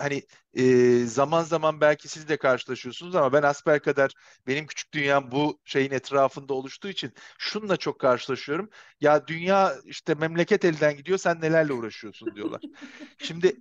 [0.00, 0.22] hani
[0.54, 4.12] e, zaman zaman belki siz de karşılaşıyorsunuz ama ben asper kadar
[4.46, 8.70] benim küçük dünyam bu şeyin etrafında oluştuğu için şununla çok karşılaşıyorum.
[9.00, 12.62] Ya dünya işte memleket elden gidiyor sen nelerle uğraşıyorsun diyorlar.
[13.18, 13.56] Şimdi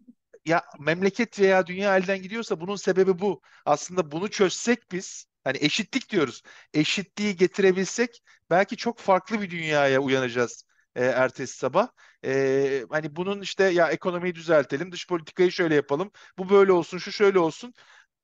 [0.46, 3.42] ya memleket veya dünya elden gidiyorsa bunun sebebi bu.
[3.66, 6.42] Aslında bunu çözsek biz hani eşitlik diyoruz.
[6.74, 11.88] Eşitliği getirebilsek belki çok farklı bir dünyaya uyanacağız e, ertesi sabah.
[12.26, 17.12] E, hani bunun işte ya ekonomiyi düzeltelim, dış politikayı şöyle yapalım, bu böyle olsun, şu
[17.12, 17.74] şöyle olsun.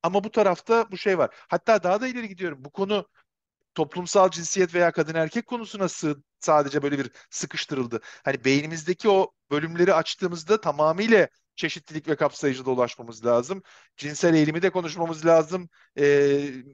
[0.04, 1.36] Ama bu tarafta bu şey var.
[1.50, 2.66] Hatta daha da ileri gidiyorum.
[2.66, 3.08] Bu konu
[3.76, 8.02] toplumsal cinsiyet veya kadın erkek konusuna sığ, sadece böyle bir sıkıştırıldı.
[8.26, 11.28] Hani beynimizdeki o bölümleri açtığımızda tamamıyla
[11.62, 13.63] çeşitlilik ve kapsayıcılığa ulaşmamız lazım.
[13.97, 15.69] Cinsel eğilimi de konuşmamız lazım.
[16.00, 16.04] E,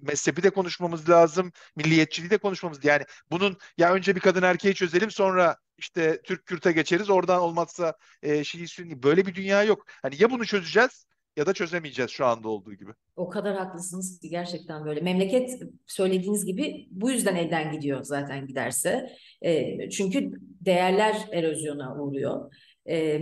[0.01, 1.51] mezhebi de konuşmamız lazım.
[1.75, 6.71] Milliyetçiliği de konuşmamız Yani bunun ya önce bir kadın erkeği çözelim sonra işte Türk Kürt'e
[6.71, 7.09] geçeriz.
[7.09, 9.03] Oradan olmazsa e, Şii Sünni.
[9.03, 9.85] Böyle bir dünya yok.
[10.01, 11.05] Hani ya bunu çözeceğiz
[11.37, 12.91] ya da çözemeyeceğiz şu anda olduğu gibi.
[13.15, 15.01] O kadar haklısınız ki gerçekten böyle.
[15.01, 19.09] Memleket söylediğiniz gibi bu yüzden elden gidiyor zaten giderse.
[19.41, 22.51] E, çünkü değerler erozyona uğruyor.
[22.89, 23.19] E,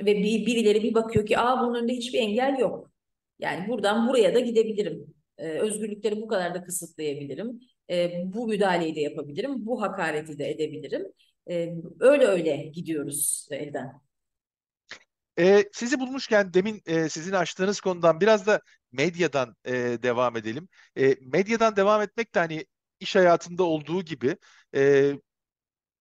[0.00, 2.90] ve bir, birileri bir bakıyor ki aa bunun önünde hiçbir engel yok.
[3.38, 5.14] Yani buradan buraya da gidebilirim.
[5.38, 7.60] E, özgürlükleri bu kadar da kısıtlayabilirim.
[7.90, 9.66] E, bu müdahaleyi de yapabilirim.
[9.66, 11.06] Bu hakareti de edebilirim.
[11.50, 14.00] E, öyle öyle gidiyoruz elden.
[15.38, 18.60] E, sizi bulmuşken demin e, sizin açtığınız konudan biraz da
[18.92, 19.72] medyadan e,
[20.02, 20.68] devam edelim.
[20.96, 22.66] E, medyadan devam etmek de hani
[23.00, 24.36] iş hayatında olduğu gibi
[24.74, 25.12] e,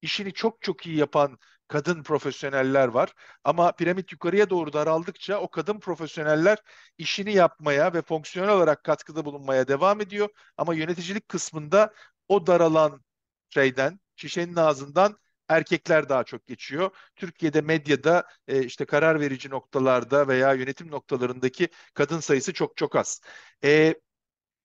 [0.02, 1.38] işini çok çok iyi yapan
[1.72, 3.14] kadın profesyoneller var.
[3.44, 6.58] Ama piramit yukarıya doğru daraldıkça o kadın profesyoneller
[6.98, 10.30] işini yapmaya ve fonksiyonel olarak katkıda bulunmaya devam ediyor.
[10.58, 11.94] Ama yöneticilik kısmında
[12.28, 13.02] o daralan
[13.50, 15.18] şeyden, şişenin ağzından
[15.50, 16.92] erkekler daha çok geçiyor.
[17.16, 23.22] Türkiye'de medyada e, işte karar verici noktalarda veya yönetim noktalarındaki kadın sayısı çok çok az.
[23.64, 23.96] E,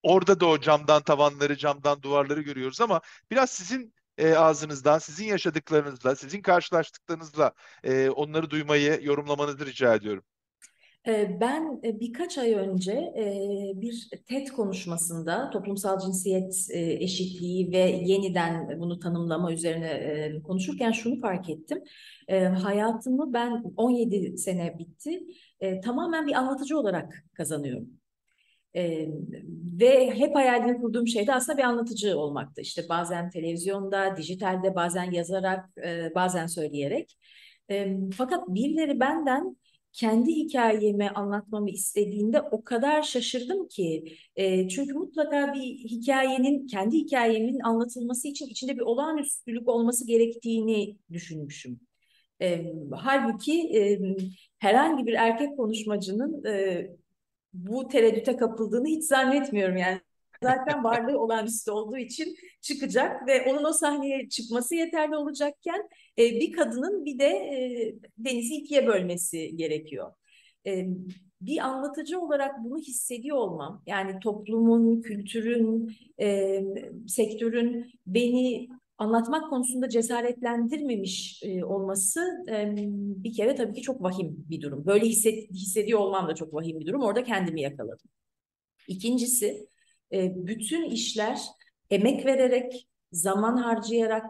[0.02, 6.16] orada da o camdan tavanları, camdan duvarları görüyoruz ama biraz sizin e, ağzınızdan, sizin yaşadıklarınızla,
[6.16, 7.52] sizin karşılaştıklarınızla
[7.84, 10.24] e, onları duymayı, yorumlamanızı rica ediyorum.
[11.08, 13.24] Ee, ben e, birkaç ay önce e,
[13.74, 21.50] bir TED konuşmasında toplumsal cinsiyet e, eşitliği ve yeniden bunu tanımlama üzerine konuşurken şunu fark
[21.50, 21.82] ettim.
[22.62, 25.20] Hayatımı ben 17 sene bitti.
[25.84, 27.88] Tamamen bir anlatıcı olarak kazanıyorum.
[28.76, 29.08] Ee,
[29.80, 32.60] ve hep hayalini kurduğum şey de aslında bir anlatıcı olmaktı.
[32.60, 37.18] İşte bazen televizyonda, dijitalde, bazen yazarak, e, bazen söyleyerek.
[37.70, 39.56] E, fakat birileri benden
[39.92, 44.04] kendi hikayemi anlatmamı istediğinde o kadar şaşırdım ki.
[44.36, 51.80] E, çünkü mutlaka bir hikayenin, kendi hikayemin anlatılması için içinde bir olağanüstülük olması gerektiğini düşünmüşüm.
[52.42, 54.00] E, halbuki e,
[54.58, 56.86] herhangi bir erkek konuşmacının e,
[57.56, 60.00] bu tereddüte kapıldığını hiç zannetmiyorum yani.
[60.42, 65.88] Zaten varlığı olağanüstü olduğu için çıkacak ve onun o sahneye çıkması yeterli olacakken
[66.18, 70.12] e, bir kadının bir de e, denizi ikiye bölmesi gerekiyor.
[70.66, 70.86] E,
[71.40, 76.60] bir anlatıcı olarak bunu hissediyor olmam, yani toplumun, kültürün, e,
[77.06, 82.74] sektörün beni anlatmak konusunda cesaretlendirmemiş e, olması e,
[83.24, 84.86] bir kere tabii ki çok vahim bir durum.
[84.86, 87.02] Böyle hisset, hissediyor olmam da çok vahim bir durum.
[87.02, 88.10] Orada kendimi yakaladım.
[88.88, 89.68] İkincisi,
[90.12, 91.40] e, bütün işler
[91.90, 94.24] emek vererek, zaman harcayarak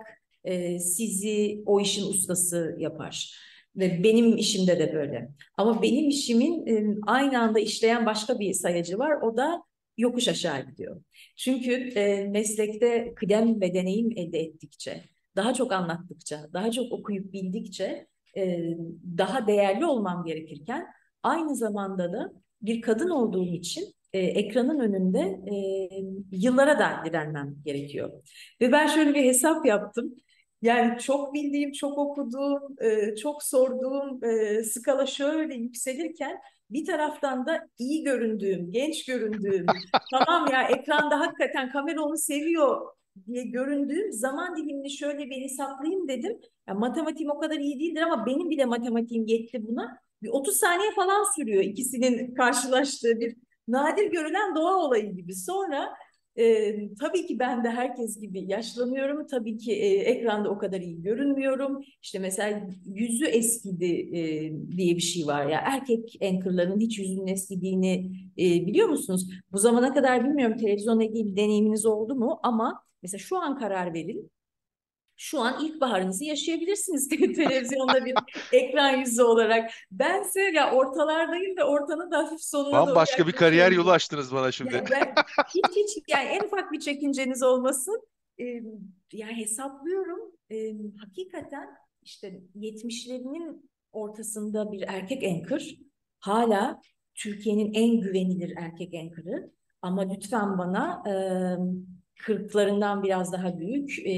[0.45, 3.37] e, sizi o işin ustası yapar.
[3.77, 5.29] Ve benim işimde de böyle.
[5.57, 9.21] Ama benim işimin e, aynı anda işleyen başka bir sayacı var.
[9.23, 9.63] O da
[9.97, 11.03] yokuş aşağı gidiyor.
[11.37, 15.05] Çünkü e, meslekte kıdem ve deneyim elde ettikçe,
[15.37, 18.07] daha çok anlattıkça, daha çok okuyup bildikçe
[18.37, 18.61] e,
[19.19, 20.87] daha değerli olmam gerekirken
[21.23, 22.33] aynı zamanda da
[22.63, 25.57] bir kadın olduğum için e, ekranın önünde e,
[26.33, 28.11] yıllara da direnmem gerekiyor.
[28.61, 30.15] Ve ben şöyle bir hesap yaptım.
[30.63, 37.69] Yani çok bildiğim, çok okuduğum, e, çok sorduğum e, skala şöyle yükselirken bir taraftan da
[37.79, 39.67] iyi göründüğüm, genç göründüğüm,
[40.11, 46.41] tamam ya ekranda hakikaten kamera onu seviyor diye göründüğüm zaman dilimini şöyle bir hesaplayayım dedim.
[46.69, 49.99] Ya matematiğim o kadar iyi değildir ama benim bile matematiğim yetti buna.
[50.23, 53.37] Bir 30 saniye falan sürüyor ikisinin karşılaştığı bir
[53.69, 55.35] nadir görülen doğa olayı gibi.
[55.35, 55.95] Sonra
[56.39, 59.27] e, tabii ki ben de herkes gibi yaşlanıyorum.
[59.27, 61.81] Tabii ki e, ekranda o kadar iyi görünmüyorum.
[62.03, 63.85] İşte mesela yüzü eskidi
[64.19, 65.61] e, diye bir şey var ya.
[65.65, 69.31] Erkek anchorların hiç yüzünün eskidiğini e, biliyor musunuz?
[69.53, 72.41] Bu zamana kadar bilmiyorum televizyonla ilgili bir deneyiminiz oldu mu?
[72.43, 74.31] Ama mesela şu an karar verin
[75.17, 78.15] şu an ilkbaharınızı yaşayabilirsiniz televizyonda bir
[78.53, 79.71] ekran yüzü olarak.
[79.91, 84.53] Bense ya ortalardayım ve ortanın da hafif sonuna doğru Bambaşka bir kariyer yolu açtınız bana
[84.53, 84.75] şimdi.
[84.75, 85.15] Yani ben,
[85.55, 88.03] hiç hiç yani en ufak bir çekinceniz olmasın.
[88.41, 88.45] Ee,
[89.13, 90.21] yani hesaplıyorum.
[90.51, 91.69] Ee, hakikaten
[92.03, 95.61] işte 70'lerinin ortasında bir erkek anchor
[96.19, 96.81] hala
[97.15, 99.51] Türkiye'nin en güvenilir erkek anchor'ı.
[99.83, 101.13] Ama lütfen bana e,
[102.19, 104.13] kırklarından biraz daha büyük e,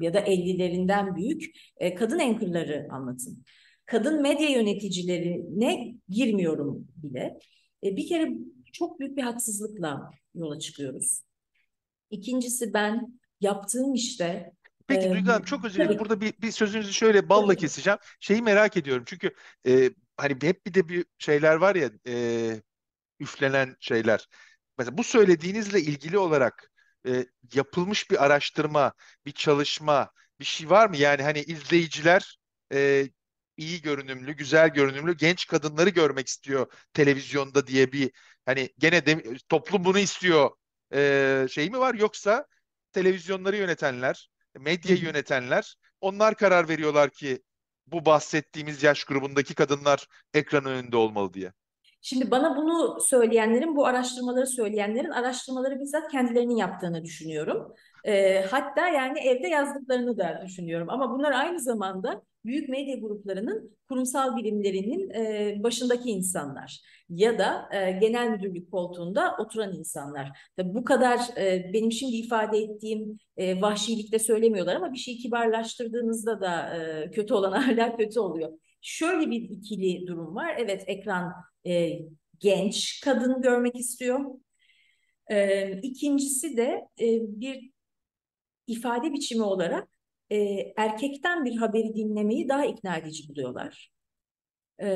[0.00, 1.44] ya da ellilerinden büyük
[1.76, 3.44] e, kadın anchorları anlatın.
[3.86, 7.38] Kadın medya yöneticilerine girmiyorum bile.
[7.84, 8.32] E, bir kere
[8.72, 11.22] çok büyük bir haksızlıkla yola çıkıyoruz.
[12.10, 14.52] İkincisi ben yaptığım işte
[14.88, 15.98] Peki ee, Duygu Hanım çok özür dilerim.
[15.98, 17.98] Burada bir, bir sözünüzü şöyle balla keseceğim.
[18.20, 19.34] Şeyi merak ediyorum çünkü
[19.66, 22.62] e, hani hep bir de bir şeyler var ya e,
[23.20, 24.28] üflenen şeyler.
[24.78, 26.70] Mesela bu söylediğinizle ilgili olarak
[27.06, 28.92] e, yapılmış bir araştırma,
[29.26, 30.96] bir çalışma, bir şey var mı?
[30.96, 32.38] Yani hani izleyiciler
[32.72, 33.08] e,
[33.56, 38.10] iyi görünümlü, güzel görünümlü genç kadınları görmek istiyor televizyonda diye bir
[38.46, 40.50] hani gene de, toplum bunu istiyor
[40.94, 42.46] e, şey mi var yoksa
[42.92, 47.42] televizyonları yönetenler, medyayı yönetenler onlar karar veriyorlar ki
[47.86, 51.52] bu bahsettiğimiz yaş grubundaki kadınlar ekran önünde olmalı diye.
[52.00, 57.74] Şimdi bana bunu söyleyenlerin, bu araştırmaları söyleyenlerin araştırmaları bizzat kendilerinin yaptığını düşünüyorum.
[58.04, 60.90] E, hatta yani evde yazdıklarını da düşünüyorum.
[60.90, 67.92] Ama bunlar aynı zamanda büyük medya gruplarının kurumsal bilimlerinin e, başındaki insanlar ya da e,
[67.92, 70.38] genel müdürlük koltuğunda oturan insanlar.
[70.56, 76.40] Tabii bu kadar e, benim şimdi ifade ettiğim e, vahşilikte söylemiyorlar ama bir şeyi kibarlaştırdığınızda
[76.40, 78.52] da e, kötü olan hala kötü oluyor.
[78.88, 80.54] Şöyle bir ikili durum var.
[80.58, 81.32] Evet ekran
[81.66, 81.98] e,
[82.38, 84.20] genç kadın görmek istiyor.
[85.30, 87.06] E, ikincisi de e,
[87.40, 87.70] bir
[88.66, 89.88] ifade biçimi olarak
[90.30, 90.38] e,
[90.76, 93.92] erkekten bir haberi dinlemeyi daha ikna edici buluyorlar.
[94.82, 94.86] E,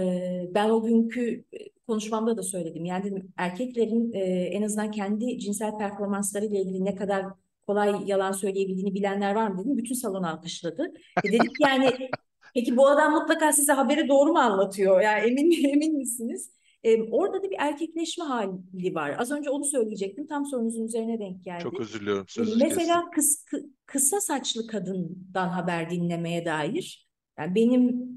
[0.54, 1.44] ben o günkü
[1.86, 2.84] konuşmamda da söyledim.
[2.84, 7.26] Yani dedim, erkeklerin e, en azından kendi cinsel performansları ile ilgili ne kadar
[7.66, 9.76] kolay yalan söyleyebildiğini bilenler var mı dedim.
[9.76, 10.92] Bütün salon alkışladı.
[11.24, 12.10] E dedik yani
[12.54, 15.00] peki bu adam mutlaka size haberi doğru mu anlatıyor?
[15.00, 16.52] Yani emin emin misiniz?
[16.82, 19.16] E, orada da bir erkekleşme hali var.
[19.18, 20.26] Az önce onu söyleyecektim.
[20.26, 21.62] Tam sorunuzun üzerine denk geldi.
[21.62, 22.26] Çok özür diliyorum.
[22.56, 28.12] Mesela kıs, kı, kısa saçlı kadından haber dinlemeye dair yani benim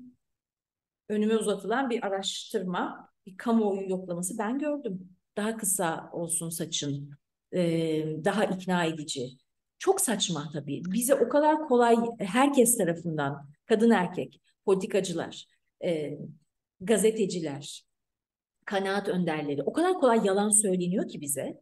[1.10, 5.10] önüme uzatılan bir araştırma, bir kamuoyu yoklaması ben gördüm.
[5.38, 7.10] Daha kısa olsun saçın,
[7.52, 7.62] e,
[8.26, 9.30] daha ikna edici.
[9.80, 10.82] Çok saçma tabii.
[10.86, 15.46] Bize o kadar kolay herkes tarafından, kadın erkek, politikacılar,
[15.86, 16.18] e,
[16.82, 17.86] gazeteciler,
[18.66, 21.62] kanaat önderleri o kadar kolay yalan söyleniyor ki bize.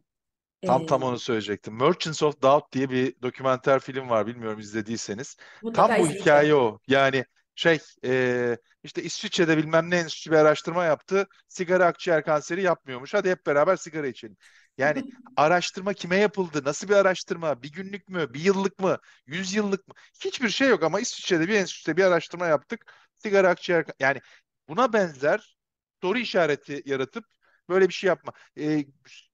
[0.62, 1.76] Tam tam onu söyleyecektim.
[1.76, 4.26] Merchants of Doubt diye bir dokümenter film var.
[4.26, 5.36] Bilmiyorum izlediyseniz.
[5.74, 6.78] Tam bu hikaye o.
[6.88, 11.26] Yani şey e, işte İsviçre'de bilmem ne enstitüsü bir araştırma yaptı.
[11.48, 13.14] Sigara akciğer kanseri yapmıyormuş.
[13.14, 14.36] Hadi hep beraber sigara içelim.
[14.78, 15.04] Yani
[15.36, 16.60] araştırma kime yapıldı?
[16.64, 17.62] Nasıl bir araştırma?
[17.62, 18.34] Bir günlük mü?
[18.34, 18.98] Bir yıllık mı?
[19.26, 19.94] Yüz yıllık mı?
[20.24, 22.92] Hiçbir şey yok ama İsviçre'de bir enstitüde bir araştırma yaptık.
[23.18, 24.20] Sigara akciğer yani
[24.68, 25.56] buna benzer
[26.02, 27.24] soru işareti yaratıp
[27.68, 28.32] böyle bir şey yapma.
[28.58, 28.84] E,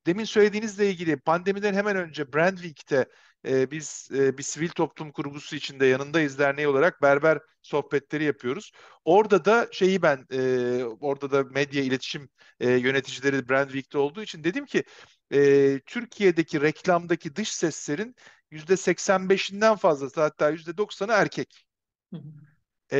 [0.06, 3.06] demin söylediğinizle ilgili pandemiden hemen önce Brandwick'te
[3.48, 8.72] e, biz e, bir sivil toplum kurgusu içinde yanındayız derneği olarak berber sohbetleri yapıyoruz.
[9.04, 12.28] Orada da şeyi ben e, orada da medya iletişim
[12.60, 14.84] e, yöneticileri Brandwick'te olduğu için dedim ki
[15.32, 18.14] e, Türkiye'deki reklamdaki dış seslerin
[18.50, 21.66] yüzde 85'inden fazlası hatta yüzde 90'ı erkek.
[22.92, 22.98] e,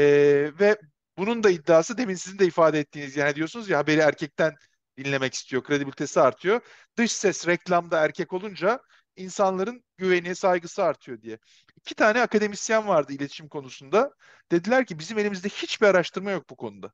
[0.60, 0.78] ve
[1.18, 4.54] bunun da iddiası demin sizin de ifade ettiğiniz yani diyorsunuz ya haberi erkekten
[4.98, 6.60] dinlemek istiyor, kredibilitesi artıyor.
[6.96, 8.80] Dış ses reklamda erkek olunca
[9.16, 11.38] insanların güveni, saygısı artıyor diye.
[11.76, 14.14] İki tane akademisyen vardı iletişim konusunda.
[14.52, 16.92] Dediler ki bizim elimizde hiçbir araştırma yok bu konuda.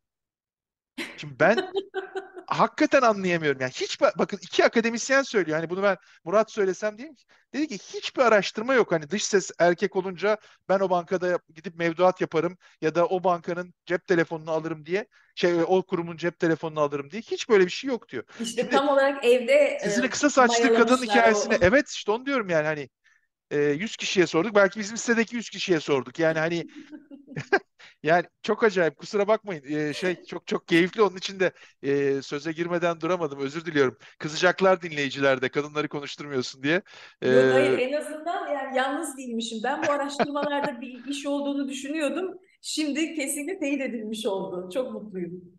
[1.17, 1.73] Şimdi ben
[2.47, 3.61] hakikaten anlayamıyorum.
[3.61, 5.59] Yani hiç bakın iki akademisyen söylüyor.
[5.59, 8.93] Hani bunu ben Murat söylesem diyeyim ki dedi ki hiçbir araştırma yok.
[8.93, 10.37] Hani dış ses erkek olunca
[10.69, 15.55] ben o bankada gidip mevduat yaparım ya da o bankanın cep telefonunu alırım diye şey
[15.67, 18.25] o kurumun cep telefonunu alırım diye hiç böyle bir şey yok diyor.
[18.41, 21.59] İşte Şimdi, tam olarak evde sizin e, kısa saçlı kadın hikayesini o.
[21.61, 22.89] evet işte onu diyorum yani hani
[23.51, 24.55] e, 100 kişiye sorduk.
[24.55, 26.19] Belki bizim sitedeki 100 kişiye sorduk.
[26.19, 26.67] Yani hani
[28.03, 32.53] yani çok acayip kusura bakmayın ee, şey çok çok keyifli onun için de e, söze
[32.53, 33.99] girmeden duramadım özür diliyorum.
[34.19, 36.83] Kızacaklar dinleyiciler de kadınları konuşturmuyorsun diye.
[37.23, 37.31] Ee...
[37.31, 39.59] Yok hayır en azından yani yalnız değilmişim.
[39.65, 42.39] Ben bu araştırmalarda bir iş olduğunu düşünüyordum.
[42.61, 44.71] Şimdi kesinlikle teyit edilmiş oldu.
[44.75, 45.57] Çok mutluyum.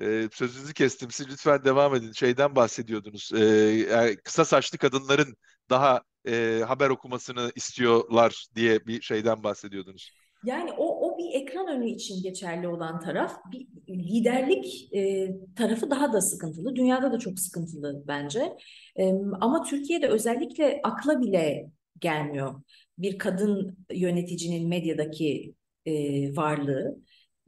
[0.00, 1.10] Ee, sözünüzü kestim.
[1.10, 2.12] Siz lütfen devam edin.
[2.12, 3.32] Şeyden bahsediyordunuz.
[3.32, 5.36] Ee, kısa saçlı kadınların
[5.70, 10.10] daha e, haber okumasını istiyorlar diye bir şeyden bahsediyordunuz.
[10.44, 16.12] Yani o, o bir ekran önü için geçerli olan taraf, bir liderlik e, tarafı daha
[16.12, 16.76] da sıkıntılı.
[16.76, 18.52] Dünyada da çok sıkıntılı bence.
[18.96, 22.62] E, ama Türkiye'de özellikle akla bile gelmiyor
[23.02, 25.54] bir kadın yöneticinin medyadaki
[25.86, 25.92] e,
[26.36, 26.96] varlığı.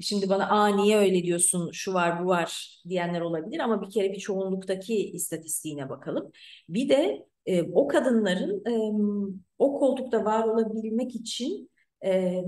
[0.01, 4.13] Şimdi bana aa niye öyle diyorsun şu var bu var diyenler olabilir ama bir kere
[4.13, 6.33] bir çoğunluktaki istatistiğine bakalım.
[6.69, 8.73] Bir de e, o kadınların e,
[9.59, 11.71] o koltukta var olabilmek için
[12.05, 12.43] e,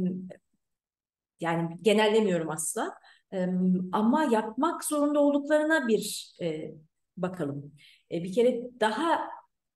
[1.40, 2.94] yani genellemiyorum asla
[3.32, 3.46] e,
[3.92, 6.74] ama yapmak zorunda olduklarına bir e,
[7.16, 7.72] bakalım.
[8.10, 9.20] E, bir kere daha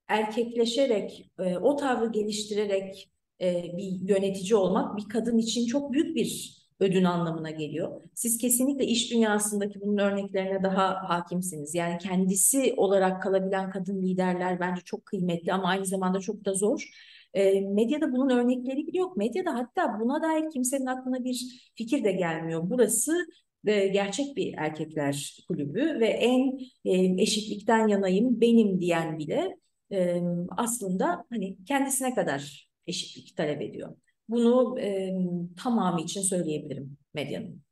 [0.09, 3.11] erkekleşerek, e, o tavrı geliştirerek
[3.41, 8.01] e, bir yönetici olmak bir kadın için çok büyük bir ödün anlamına geliyor.
[8.14, 11.74] Siz kesinlikle iş dünyasındaki bunun örneklerine daha hakimsiniz.
[11.74, 16.91] Yani kendisi olarak kalabilen kadın liderler bence çok kıymetli ama aynı zamanda çok da zor.
[17.35, 19.16] E, medyada bunun örnekleri yok.
[19.16, 22.62] Medyada hatta buna dair kimsenin aklına bir fikir de gelmiyor.
[22.70, 23.26] Burası
[23.66, 29.57] e, gerçek bir erkekler kulübü ve en e, eşitlikten yanayım benim diyen bile
[29.93, 30.22] e,
[30.57, 33.97] aslında hani kendisine kadar eşitlik talep ediyor.
[34.29, 35.12] Bunu e,
[35.62, 37.62] tamamı için söyleyebilirim medyanın.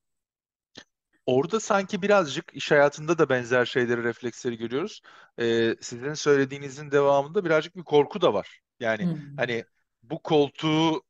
[1.27, 5.01] Orada sanki birazcık iş hayatında da benzer şeyleri, refleksleri görüyoruz.
[5.41, 8.61] Ee, sizin söylediğinizin devamında birazcık bir korku da var.
[8.81, 9.37] Yani hmm.
[9.37, 9.65] hani
[10.03, 11.03] bu koltuğu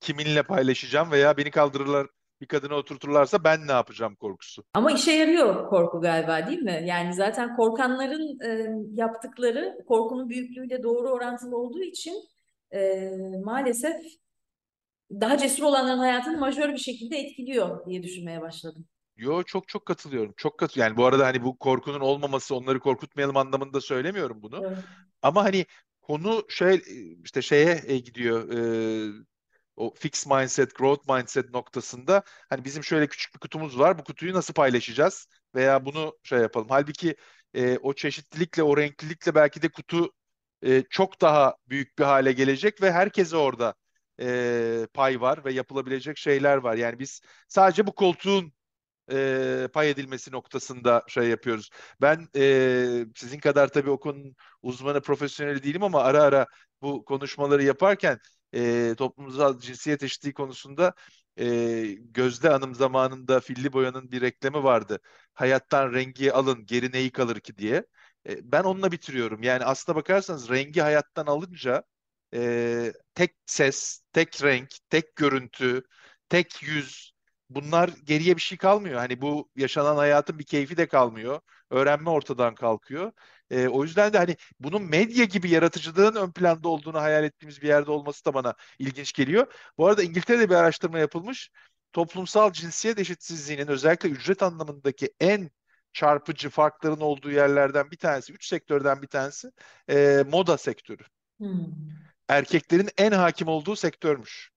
[0.00, 2.06] kiminle paylaşacağım veya beni kaldırırlar
[2.40, 4.64] bir kadına oturturlarsa ben ne yapacağım korkusu.
[4.74, 6.82] Ama işe yarıyor korku galiba değil mi?
[6.84, 12.14] Yani zaten korkanların e, yaptıkları korkunun büyüklüğüyle doğru orantılı olduğu için
[12.72, 13.10] e,
[13.44, 13.96] maalesef
[15.10, 18.86] daha cesur olanların hayatını majör bir şekilde etkiliyor diye düşünmeye başladım.
[19.16, 20.34] Yo çok çok katılıyorum.
[20.36, 24.62] Çok katı yani bu arada hani bu korkunun olmaması onları korkutmayalım anlamında söylemiyorum bunu.
[24.66, 24.78] Evet.
[25.22, 25.66] Ama hani
[26.02, 26.82] konu şey
[27.24, 28.52] işte şeye e, gidiyor.
[28.52, 29.24] E,
[29.76, 33.98] o fix mindset, growth mindset noktasında hani bizim şöyle küçük bir kutumuz var.
[33.98, 35.28] Bu kutuyu nasıl paylaşacağız?
[35.54, 36.66] Veya bunu şey yapalım.
[36.70, 37.16] Halbuki
[37.54, 40.12] e, o çeşitlilikle, o renklilikle belki de kutu
[40.62, 43.74] e, çok daha büyük bir hale gelecek ve herkese orada
[44.20, 46.76] e, pay var ve yapılabilecek şeyler var.
[46.76, 48.52] Yani biz sadece bu koltuğun
[49.12, 51.70] e, pay edilmesi noktasında şey yapıyoruz.
[52.00, 56.46] Ben e, sizin kadar tabii o konunun uzmanı, profesyoneli değilim ama ara ara
[56.82, 58.18] bu konuşmaları yaparken
[58.54, 60.94] e, toplumsal cinsiyet eşitliği konusunda
[61.38, 65.00] e, Gözde Hanım zamanında Filli Boya'nın bir reklamı vardı.
[65.34, 67.84] Hayattan rengi alın, geri neyi kalır ki diye.
[68.28, 69.42] E, ben onunla bitiriyorum.
[69.42, 71.82] Yani aslına bakarsanız rengi hayattan alınca
[72.34, 75.82] e, tek ses, tek renk, tek görüntü,
[76.28, 77.12] tek yüz
[77.50, 78.98] bunlar geriye bir şey kalmıyor.
[78.98, 81.40] Hani bu yaşanan hayatın bir keyfi de kalmıyor.
[81.70, 83.12] Öğrenme ortadan kalkıyor.
[83.50, 87.68] E, o yüzden de hani bunun medya gibi yaratıcılığın ön planda olduğunu hayal ettiğimiz bir
[87.68, 89.52] yerde olması da bana ilginç geliyor.
[89.78, 91.50] Bu arada İngiltere'de bir araştırma yapılmış.
[91.92, 95.50] Toplumsal cinsiyet eşitsizliğinin özellikle ücret anlamındaki en
[95.98, 99.50] çarpıcı farkların olduğu yerlerden bir tanesi, üç sektörden bir tanesi
[99.90, 101.02] e, moda sektörü.
[101.38, 101.66] Hmm.
[102.28, 104.50] Erkeklerin en hakim olduğu sektörmüş.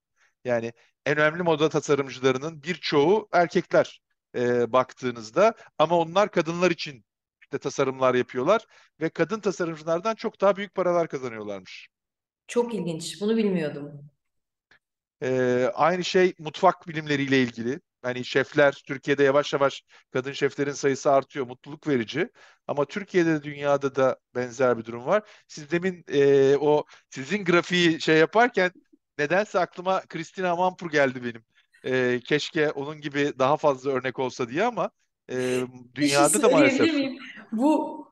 [0.46, 0.74] Yani
[1.06, 4.02] en önemli moda tasarımcılarının birçoğu erkekler
[4.36, 7.06] e, baktığınızda ama onlar kadınlar için
[7.54, 8.66] de tasarımlar yapıyorlar
[9.02, 11.88] ve kadın tasarımcılardan çok daha büyük paralar kazanıyorlarmış.
[12.48, 13.22] Çok ilginç.
[13.22, 14.10] Bunu bilmiyordum.
[15.24, 17.80] Ee, aynı şey mutfak bilimleriyle ilgili.
[18.02, 19.84] Hani şefler Türkiye'de yavaş yavaş
[20.14, 21.47] kadın şeflerin sayısı artıyor.
[21.47, 22.30] Mutluluk verici.
[22.68, 25.24] Ama Türkiye'de de dünyada da benzer bir durum var.
[25.47, 28.72] Siz demin e, o sizin grafiği şey yaparken
[29.18, 31.43] nedense aklıma Christina Amanpour geldi benim.
[31.84, 34.91] E, keşke onun gibi daha fazla örnek olsa diye ama
[35.32, 35.62] e,
[35.95, 36.93] dünyada da maalesef.
[36.93, 37.18] Miyim?
[37.52, 38.11] Bu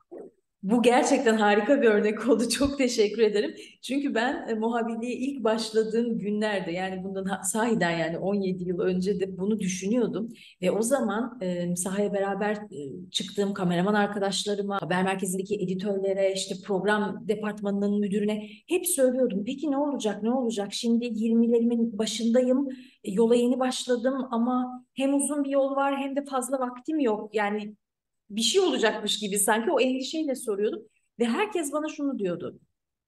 [0.62, 2.48] bu gerçekten harika bir örnek oldu.
[2.58, 3.54] Çok teşekkür ederim.
[3.82, 9.38] Çünkü ben e, muhabirliğe ilk başladığım günlerde yani bundan sahiden yani 17 yıl önce de
[9.38, 10.28] bunu düşünüyordum.
[10.62, 17.28] Ve o zaman e, sahaya beraber e, çıktığım kameraman arkadaşlarıma, haber merkezindeki editörlere, işte program
[17.28, 19.44] departmanının müdürüne hep söylüyordum.
[19.46, 20.68] Peki ne olacak, ne olacak?
[20.72, 22.68] Şimdi 20'lerimin başındayım,
[23.04, 27.34] e, yola yeni başladım ama hem uzun bir yol var hem de fazla vaktim yok.
[27.34, 27.74] Yani
[28.30, 30.82] bir şey olacakmış gibi sanki o endişeyle soruyordum.
[31.18, 32.60] Ve herkes bana şunu diyordu.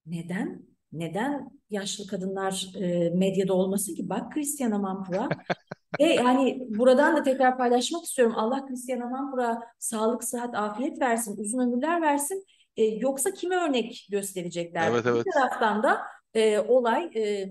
[0.07, 0.63] Neden?
[0.93, 4.09] Neden yaşlı kadınlar e, medyada olmasın ki?
[4.09, 5.29] Bak Christian Amanpour'a.
[6.01, 8.35] Ve yani buradan da tekrar paylaşmak istiyorum.
[8.37, 12.45] Allah Christian Amanpour'a sağlık, sıhhat, afiyet versin, uzun ömürler versin.
[12.77, 14.91] E, yoksa kime örnek gösterecekler?
[14.91, 15.27] Evet, evet.
[15.27, 16.01] Bir taraftan da
[16.35, 17.51] e, olay e,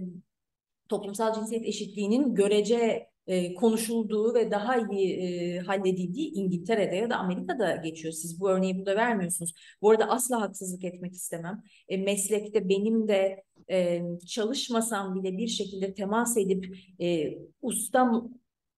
[0.90, 7.76] toplumsal cinsiyet eşitliğinin görece e, konuşulduğu ve daha iyi e, halledildiği İngiltere'de ya da Amerika'da
[7.76, 8.14] geçiyor.
[8.14, 9.54] Siz bu örneği burada vermiyorsunuz.
[9.82, 11.64] Bu arada asla haksızlık etmek istemem.
[11.90, 18.32] E, meslekte benim de e, çalışmasam bile bir şekilde temas edip e, ustam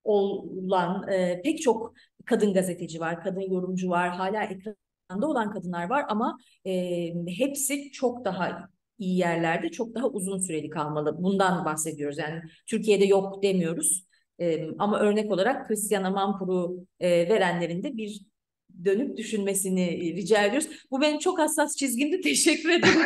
[0.04, 1.94] olan e, pek çok
[2.26, 8.26] kadın gazeteci var, kadın yorumcu var, hala ekranda olan kadınlar var ama e, hepsi çok
[8.26, 8.70] daha
[9.00, 11.24] iyi yerlerde çok daha uzun süreli kalmalı.
[11.24, 12.18] Bundan bahsediyoruz.
[12.18, 14.06] Yani Türkiye'de yok demiyoruz.
[14.40, 18.34] E, ama örnek olarak Christian Amanpour'u e, verenlerin de bir
[18.86, 20.70] dönüp düşünmesini rica ediyoruz.
[20.92, 22.22] Bu benim çok hassas çizgimdi.
[22.22, 23.02] Teşekkür ederim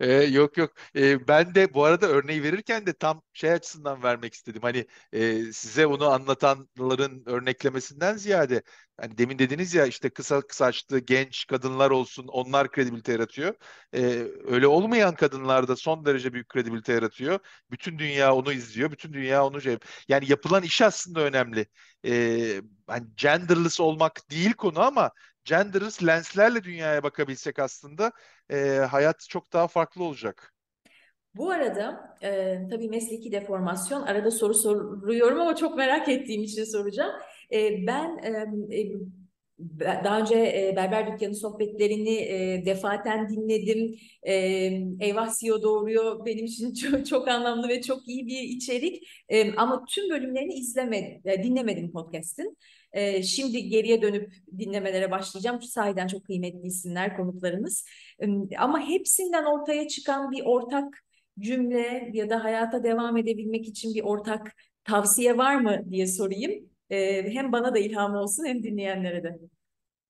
[0.00, 0.72] ee, yok yok.
[0.96, 4.62] Ee, ben de bu arada örneği verirken de tam şey açısından vermek istedim.
[4.62, 8.62] Hani e, size onu anlatanların örneklemesinden ziyade
[9.00, 13.54] hani demin dediniz ya işte kısa saçlı genç kadınlar olsun onlar kredibilite yaratıyor.
[13.94, 17.38] Ee, öyle olmayan kadınlar da son derece büyük kredibilite yaratıyor.
[17.70, 18.90] Bütün dünya onu izliyor.
[18.92, 19.78] Bütün dünya onu şey.
[20.08, 21.66] Yani yapılan iş aslında önemli.
[22.06, 25.10] Ee, hani genderless olmak değil konu ama
[25.44, 28.12] genderless lenslerle dünyaya bakabilsek aslında
[28.50, 30.54] e, hayat çok daha farklı olacak.
[31.34, 37.12] Bu arada e, tabii mesleki deformasyon arada soru soruyorum ama çok merak ettiğim için soracağım.
[37.52, 38.18] E, ben
[38.72, 38.92] e,
[39.80, 43.94] daha önce e, Berber Dükkanı sohbetlerini e, defaten dinledim.
[44.22, 44.34] E,
[45.00, 49.08] Eyvah CEO doğuruyor benim için çok, çok anlamlı ve çok iyi bir içerik.
[49.28, 52.56] E, ama tüm bölümlerini izlemedim, e, dinlemedim podcast'in.
[52.92, 55.62] E, şimdi geriye dönüp dinlemelere başlayacağım.
[55.62, 57.84] Sahiden çok kıymetli isimler konuklarımız.
[58.22, 61.04] E, ama hepsinden ortaya çıkan bir ortak
[61.38, 64.52] cümle ya da hayata devam edebilmek için bir ortak
[64.84, 66.73] tavsiye var mı diye sorayım.
[66.90, 69.38] E, hem bana da ilham olsun hem dinleyenlere de.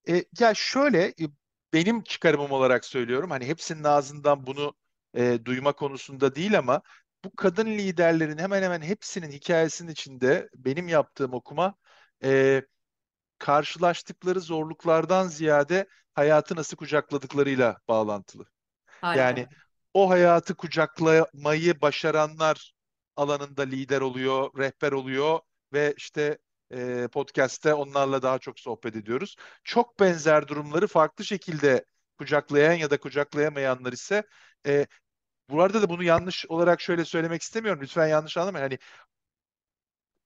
[0.08, 1.14] E, ya şöyle e,
[1.72, 3.30] benim çıkarımım olarak söylüyorum.
[3.30, 4.74] Hani hepsinin ağzından bunu
[5.14, 6.82] e, duyma konusunda değil ama
[7.24, 11.74] bu kadın liderlerin hemen hemen hepsinin hikayesinin içinde benim yaptığım okuma
[12.24, 12.62] e,
[13.38, 18.46] karşılaştıkları zorluklardan ziyade hayatı nasıl kucakladıklarıyla bağlantılı.
[19.00, 19.20] Harika.
[19.20, 19.48] Yani
[19.94, 22.74] o hayatı kucaklamayı başaranlar
[23.16, 25.40] alanında lider oluyor, rehber oluyor
[25.72, 26.38] ve işte
[26.74, 29.36] e, podcast'te onlarla daha çok sohbet ediyoruz.
[29.64, 31.84] Çok benzer durumları farklı şekilde
[32.18, 34.22] kucaklayan ya da kucaklayamayanlar ise
[34.66, 34.86] e,
[35.50, 37.82] bu arada da bunu yanlış olarak şöyle söylemek istemiyorum.
[37.82, 38.64] Lütfen yanlış anlamayın.
[38.64, 38.78] Hani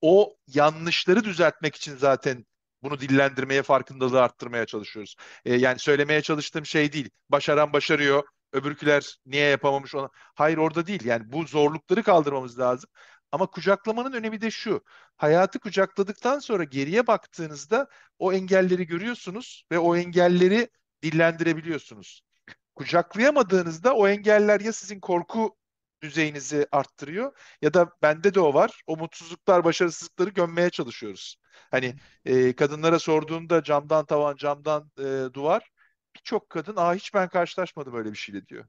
[0.01, 2.47] o yanlışları düzeltmek için zaten
[2.83, 5.17] bunu dillendirmeye, farkındalığı arttırmaya çalışıyoruz.
[5.45, 7.11] E, yani söylemeye çalıştığım şey değil.
[7.31, 8.23] Başaran başarıyor,
[8.53, 10.09] öbürküler niye yapamamış ona.
[10.15, 11.05] Hayır orada değil.
[11.05, 12.91] Yani bu zorlukları kaldırmamız lazım.
[13.33, 14.85] Ama kucaklamanın önemi de şu.
[15.17, 20.69] Hayatı kucakladıktan sonra geriye baktığınızda o engelleri görüyorsunuz ve o engelleri
[21.03, 22.23] dillendirebiliyorsunuz.
[22.75, 25.57] Kucaklayamadığınızda o engeller ya sizin korku
[26.03, 28.83] düzeyinizi arttırıyor ya da bende de o var.
[28.87, 31.37] O mutsuzluklar, başarısızlıkları gömmeye çalışıyoruz.
[31.71, 35.71] Hani e, kadınlara sorduğumda camdan tavan, camdan e, duvar
[36.17, 38.65] birçok kadın aa hiç ben karşılaşmadım öyle bir şeyle diyor.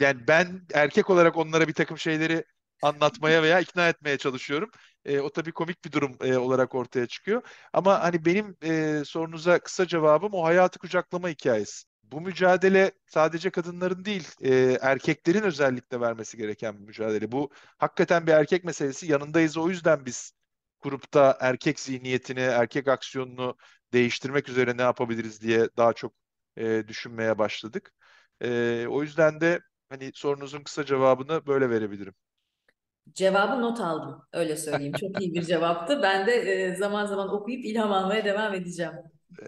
[0.00, 2.44] Yani ben erkek olarak onlara bir takım şeyleri
[2.82, 4.70] anlatmaya veya ikna etmeye çalışıyorum.
[5.04, 7.42] E, o tabii komik bir durum e, olarak ortaya çıkıyor.
[7.72, 11.84] Ama hani benim e, sorunuza kısa cevabım o hayatı kucaklama hikayesi.
[12.02, 17.32] Bu mücadele sadece kadınların değil, e, erkeklerin özellikle vermesi gereken bir mücadele.
[17.32, 19.12] Bu hakikaten bir erkek meselesi.
[19.12, 20.32] Yanındayız o yüzden biz
[20.80, 23.56] grupta erkek zihniyetini, erkek aksiyonunu
[23.92, 26.12] değiştirmek üzere ne yapabiliriz diye daha çok
[26.56, 27.92] e, düşünmeye başladık.
[28.42, 32.14] E, o yüzden de hani sorunuzun kısa cevabını böyle verebilirim.
[33.14, 34.92] Cevabı not aldım, öyle söyleyeyim.
[35.00, 36.02] Çok iyi bir cevaptı.
[36.02, 38.92] Ben de e, zaman zaman okuyup ilham almaya devam edeceğim.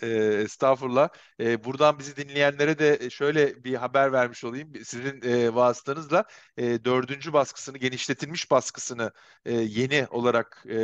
[0.03, 0.07] E,
[0.45, 1.09] estağfurullah.
[1.41, 4.73] E, buradan bizi dinleyenlere de şöyle bir haber vermiş olayım.
[4.85, 6.25] Sizin e, vasıtanızla
[6.57, 9.13] e, dördüncü baskısını, genişletilmiş baskısını
[9.45, 10.79] e, yeni olarak e,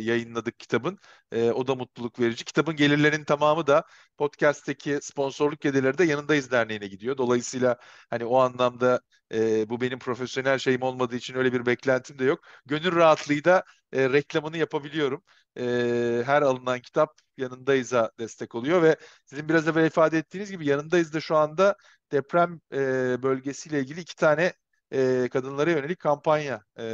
[0.00, 0.98] yayınladık kitabın.
[1.32, 2.44] E, o da mutluluk verici.
[2.44, 3.84] Kitabın gelirlerinin tamamı da
[4.18, 7.18] podcast'teki sponsorluk gelirleri de Yanındayız Derneği'ne gidiyor.
[7.18, 7.76] Dolayısıyla
[8.10, 9.00] hani o anlamda
[9.32, 12.40] e, bu benim profesyonel şeyim olmadığı için öyle bir beklentim de yok.
[12.66, 15.22] Gönül rahatlığıyla e, reklamını yapabiliyorum.
[15.58, 21.12] E, her alınan kitap yanındayız'a destek oluyor ve sizin biraz evvel ifade ettiğiniz gibi yanındayız
[21.14, 21.76] da şu anda
[22.12, 22.78] deprem e,
[23.22, 24.52] bölgesiyle ilgili iki tane
[24.92, 26.84] e, kadınlara yönelik kampanya e,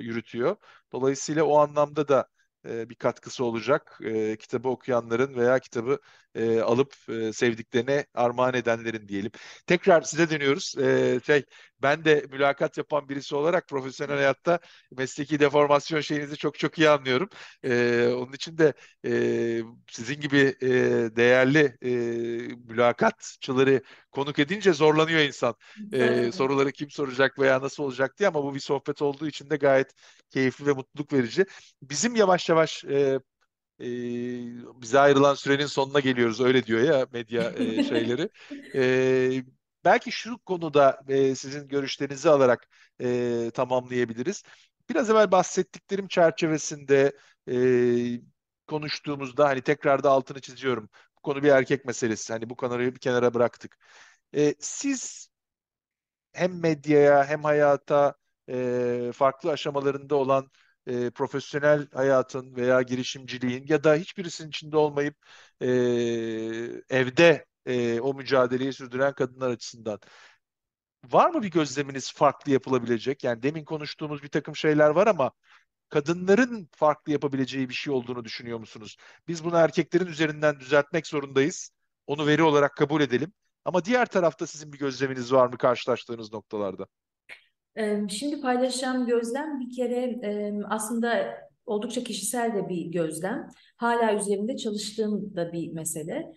[0.00, 0.56] yürütüyor.
[0.92, 2.28] Dolayısıyla o anlamda da
[2.68, 3.98] e, bir katkısı olacak.
[4.04, 5.98] E, kitabı okuyanların veya kitabı
[6.34, 9.30] e, alıp e, sevdiklerine armağan edenlerin diyelim.
[9.66, 10.74] Tekrar size dönüyoruz.
[10.78, 11.44] E, şey,
[11.82, 14.58] ben de mülakat yapan birisi olarak profesyonel hayatta
[14.96, 17.28] mesleki deformasyon şeyinizi çok çok iyi anlıyorum.
[17.64, 18.72] E, onun için de
[19.06, 20.68] e, sizin gibi e,
[21.16, 21.88] değerli e,
[22.68, 25.54] mülakatçıları konuk edince zorlanıyor insan.
[25.92, 29.56] E, soruları kim soracak veya nasıl olacak diye ama bu bir sohbet olduğu için de
[29.56, 29.92] gayet
[30.30, 31.46] keyifli ve mutluluk verici.
[31.82, 33.20] Bizim yavaş yavaş e,
[33.80, 33.86] e,
[34.82, 38.30] bize ayrılan sürenin sonuna geliyoruz öyle diyor ya medya e, şeyleri.
[38.74, 39.44] E,
[39.84, 42.68] belki şu konuda e, sizin görüşlerinizi alarak
[43.00, 44.42] e, tamamlayabiliriz.
[44.90, 47.12] Biraz evvel bahsettiklerim çerçevesinde
[47.50, 47.56] e,
[48.66, 50.88] konuştuğumuzda hani tekrar da altını çiziyorum.
[51.18, 52.32] Bu konu bir erkek meselesi.
[52.32, 53.78] Hani bu konuyu bir kenara bıraktık.
[54.36, 55.30] E, siz
[56.32, 58.14] hem medyaya hem hayata
[58.48, 60.50] e, farklı aşamalarında olan
[60.86, 65.16] e, profesyonel hayatın veya girişimciliğin ya da hiçbirisinin içinde olmayıp
[65.60, 65.66] e,
[66.90, 70.00] evde e, o mücadeleyi sürdüren kadınlar açısından
[71.04, 73.24] var mı bir gözleminiz farklı yapılabilecek?
[73.24, 75.32] Yani demin konuştuğumuz bir takım şeyler var ama
[75.90, 78.96] kadınların farklı yapabileceği bir şey olduğunu düşünüyor musunuz?
[79.28, 81.70] Biz bunu erkeklerin üzerinden düzeltmek zorundayız.
[82.06, 83.32] Onu veri olarak kabul edelim.
[83.66, 86.86] Ama diğer tarafta sizin bir gözleminiz var mı karşılaştığınız noktalarda?
[88.08, 90.20] Şimdi paylaşacağım gözlem bir kere
[90.68, 93.48] aslında oldukça kişisel de bir gözlem.
[93.76, 96.32] Hala üzerinde çalıştığım da bir mesele.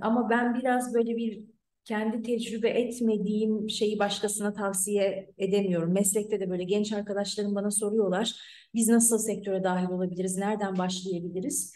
[0.00, 1.44] Ama ben biraz böyle bir
[1.84, 5.92] kendi tecrübe etmediğim şeyi başkasına tavsiye edemiyorum.
[5.92, 8.34] Meslekte de böyle genç arkadaşlarım bana soruyorlar.
[8.74, 10.36] Biz nasıl sektöre dahil olabiliriz?
[10.36, 11.74] Nereden başlayabiliriz?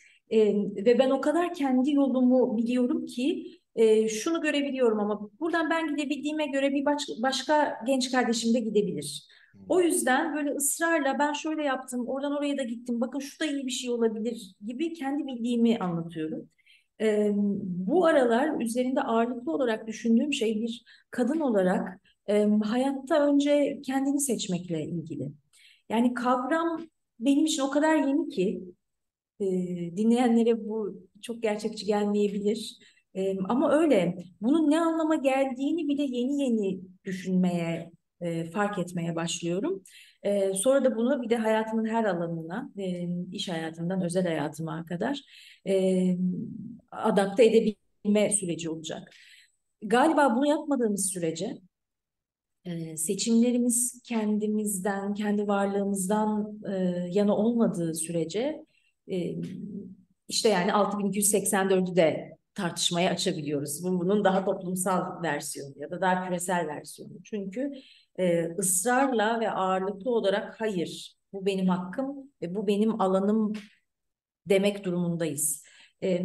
[0.76, 3.46] ve ben o kadar kendi yolumu biliyorum ki
[3.76, 9.28] e, şunu görebiliyorum ama buradan ben gidebildiğime göre bir baş, başka genç kardeşim de gidebilir.
[9.52, 9.60] Hmm.
[9.68, 13.66] O yüzden böyle ısrarla ben şöyle yaptım, oradan oraya da gittim, bakın şu da iyi
[13.66, 16.48] bir şey olabilir gibi kendi bildiğimi anlatıyorum.
[17.00, 17.30] E,
[17.64, 24.84] bu aralar üzerinde ağırlıklı olarak düşündüğüm şey bir kadın olarak e, hayatta önce kendini seçmekle
[24.84, 25.28] ilgili.
[25.88, 26.86] Yani kavram
[27.20, 28.60] benim için o kadar yeni ki
[29.40, 29.46] e,
[29.96, 32.78] dinleyenlere bu çok gerçekçi gelmeyebilir.
[33.14, 34.16] E, ama öyle.
[34.40, 37.90] Bunun ne anlama geldiğini bile yeni yeni düşünmeye,
[38.20, 39.82] e, fark etmeye başlıyorum.
[40.22, 45.20] E, sonra da bunu bir de hayatımın her alanına, e, iş hayatından özel hayatıma kadar
[45.66, 46.16] e,
[46.90, 49.10] adapte edebilme süreci olacak.
[49.82, 51.58] Galiba bunu yapmadığımız sürece
[52.64, 56.72] e, seçimlerimiz kendimizden, kendi varlığımızdan e,
[57.10, 58.64] yana olmadığı sürece
[59.10, 59.34] e,
[60.28, 63.84] işte yani 6284'ü de tartışmaya açabiliyoruz.
[63.84, 67.12] Bunun daha toplumsal versiyonu ya da daha küresel versiyonu.
[67.24, 67.72] Çünkü
[68.18, 73.52] e, ısrarla ve ağırlıklı olarak hayır bu benim hakkım ve bu benim alanım
[74.48, 75.64] demek durumundayız.
[76.02, 76.22] E,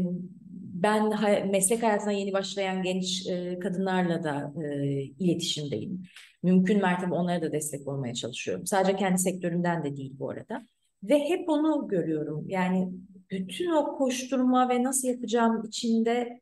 [0.74, 1.10] ben
[1.52, 6.04] meslek hayatına yeni başlayan genç e, kadınlarla da e, iletişimdeyim.
[6.44, 8.66] Mümkün mertebe onlara da destek olmaya çalışıyorum.
[8.66, 10.68] Sadece kendi sektörümden de değil bu arada.
[11.04, 12.50] Ve hep onu görüyorum.
[12.50, 12.90] Yani
[13.32, 16.42] bütün o koşturma ve nasıl yapacağım içinde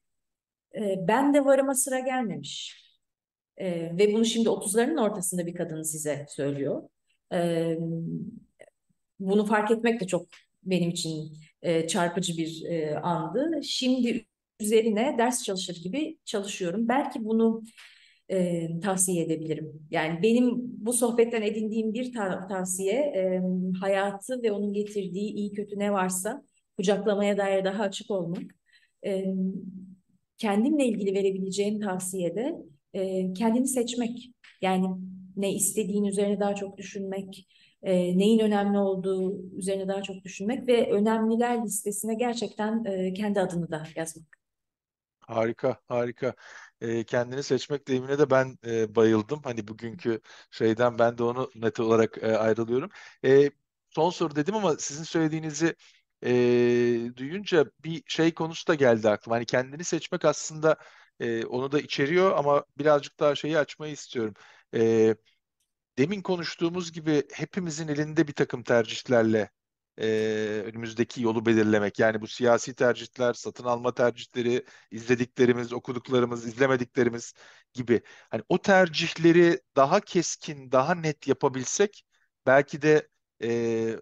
[0.76, 2.84] e, ben de varıma sıra gelmemiş.
[3.58, 6.90] E, ve bunu şimdi 30'larının ortasında bir kadın size söylüyor.
[7.34, 7.78] E,
[9.20, 10.28] bunu fark etmek de çok
[10.64, 13.64] benim için e, çarpıcı bir e, andı.
[13.64, 14.26] Şimdi
[14.60, 16.88] üzerine ders çalışır gibi çalışıyorum.
[16.88, 17.64] Belki bunu
[18.30, 19.88] e, tavsiye edebilirim.
[19.92, 23.42] Yani benim bu sohbetten edindiğim bir ta tavsiye e,
[23.80, 26.44] hayatı ve onun getirdiği iyi kötü ne varsa
[26.78, 28.44] kucaklamaya dair daha açık olmak.
[29.06, 29.26] E,
[30.38, 32.56] kendimle ilgili verebileceğim tavsiyede
[32.94, 34.32] e, kendini seçmek.
[34.62, 34.88] Yani
[35.36, 37.48] ne istediğin üzerine daha çok düşünmek,
[37.84, 43.72] e, neyin önemli olduğu üzerine daha çok düşünmek ve önemliler listesine gerçekten e, kendi adını
[43.72, 44.38] da yazmak.
[45.20, 46.36] Harika, harika.
[46.82, 49.42] E, kendini seçmek deyimine de ben e, bayıldım.
[49.44, 50.22] Hani bugünkü
[50.52, 52.90] şeyden ben de onu net olarak e, ayrılıyorum.
[53.26, 53.50] E,
[53.90, 55.76] son soru dedim ama sizin söylediğinizi
[56.24, 56.30] e,
[57.18, 59.36] duyunca bir şey konusu da geldi aklıma.
[59.36, 60.76] Hani kendini seçmek aslında
[61.20, 64.34] e, onu da içeriyor ama birazcık daha şeyi açmayı istiyorum.
[64.76, 65.16] E,
[65.98, 69.50] demin konuştuğumuz gibi hepimizin elinde bir takım tercihlerle
[69.98, 70.08] e,
[70.66, 72.00] önümüzdeki yolu belirlemek.
[72.00, 77.34] Yani bu siyasi tercihler, satın alma tercihleri, izlediklerimiz, okuduklarımız, izlemediklerimiz
[77.74, 78.02] gibi.
[78.32, 82.04] Hani o tercihleri daha keskin, daha net yapabilsek
[82.46, 83.08] belki de
[83.44, 84.00] e,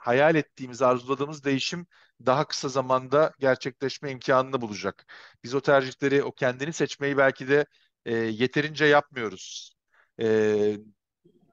[0.00, 1.86] hayal ettiğimiz, arzuladığımız değişim
[2.26, 5.06] daha kısa zamanda gerçekleşme imkanını bulacak.
[5.44, 7.66] Biz o tercihleri, o kendini seçmeyi belki de
[8.04, 9.72] e, yeterince yapmıyoruz.
[10.20, 10.76] E,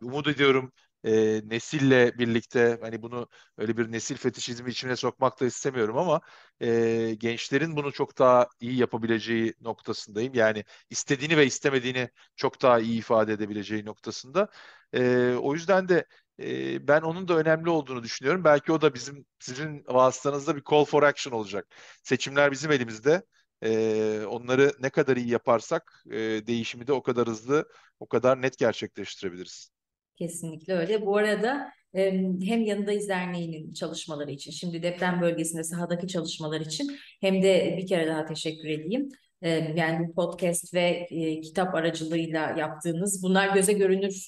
[0.01, 0.71] umut ediyorum
[1.03, 3.27] e, nesille birlikte hani bunu
[3.57, 6.21] öyle bir nesil fetişizmi içine sokmak da istemiyorum ama
[6.61, 10.33] e, gençlerin bunu çok daha iyi yapabileceği noktasındayım.
[10.33, 14.47] Yani istediğini ve istemediğini çok daha iyi ifade edebileceği noktasında.
[14.93, 16.05] E, o yüzden de
[16.39, 18.43] e, ben onun da önemli olduğunu düşünüyorum.
[18.43, 21.67] Belki o da bizim sizin vasıtanızda bir call for action olacak.
[22.03, 23.23] Seçimler bizim elimizde.
[23.63, 26.17] E, onları ne kadar iyi yaparsak e,
[26.47, 27.65] değişimi de o kadar hızlı,
[27.99, 29.69] o kadar net gerçekleştirebiliriz.
[30.15, 31.05] Kesinlikle öyle.
[31.05, 31.71] Bu arada
[32.43, 38.07] hem Yanındayız Derneği'nin çalışmaları için, şimdi deprem bölgesinde sahadaki çalışmalar için hem de bir kere
[38.07, 39.09] daha teşekkür edeyim.
[39.75, 41.07] Yani bu podcast ve
[41.43, 44.27] kitap aracılığıyla yaptığınız bunlar göze görünür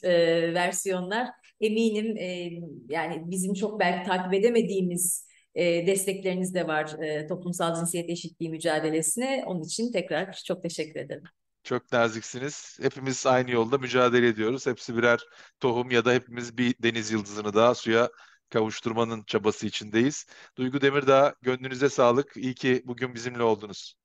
[0.54, 1.28] versiyonlar.
[1.62, 2.50] Eminim e,
[2.90, 9.44] yani bizim çok belki takip edemediğimiz e, destekleriniz de var e, toplumsal cinsiyet eşitliği mücadelesine.
[9.48, 11.24] Onun için tekrar çok teşekkür ederim.
[11.64, 12.80] Çok naziksiniz.
[12.82, 14.68] Hepimiz aynı yolda mücadele ediyoruz.
[14.68, 15.20] Hepsi birer
[15.60, 18.10] tohum ya da hepimiz bir deniz yıldızını daha suya
[18.50, 20.26] kavuşturmanın çabası içindeyiz.
[20.58, 22.38] Duygu Demirdağ, gönlünüze sağlık.
[22.38, 23.96] İyi ki bugün bizimle oldunuz.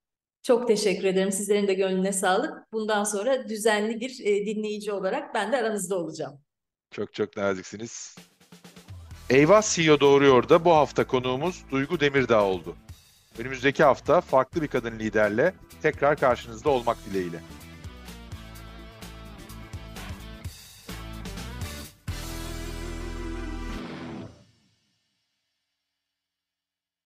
[0.43, 1.33] Çok teşekkür ederim.
[1.33, 2.73] Sizlerin de gönlüne sağlık.
[2.73, 6.44] Bundan sonra düzenli bir dinleyici olarak ben de aranızda olacağım.
[6.95, 8.17] Çok çok naziksiniz.
[9.31, 12.77] Eyvah CEO Doğruyor da bu hafta konuğumuz Duygu Demirdağ oldu.
[13.39, 17.41] Önümüzdeki hafta farklı bir kadın liderle tekrar karşınızda olmak dileğiyle.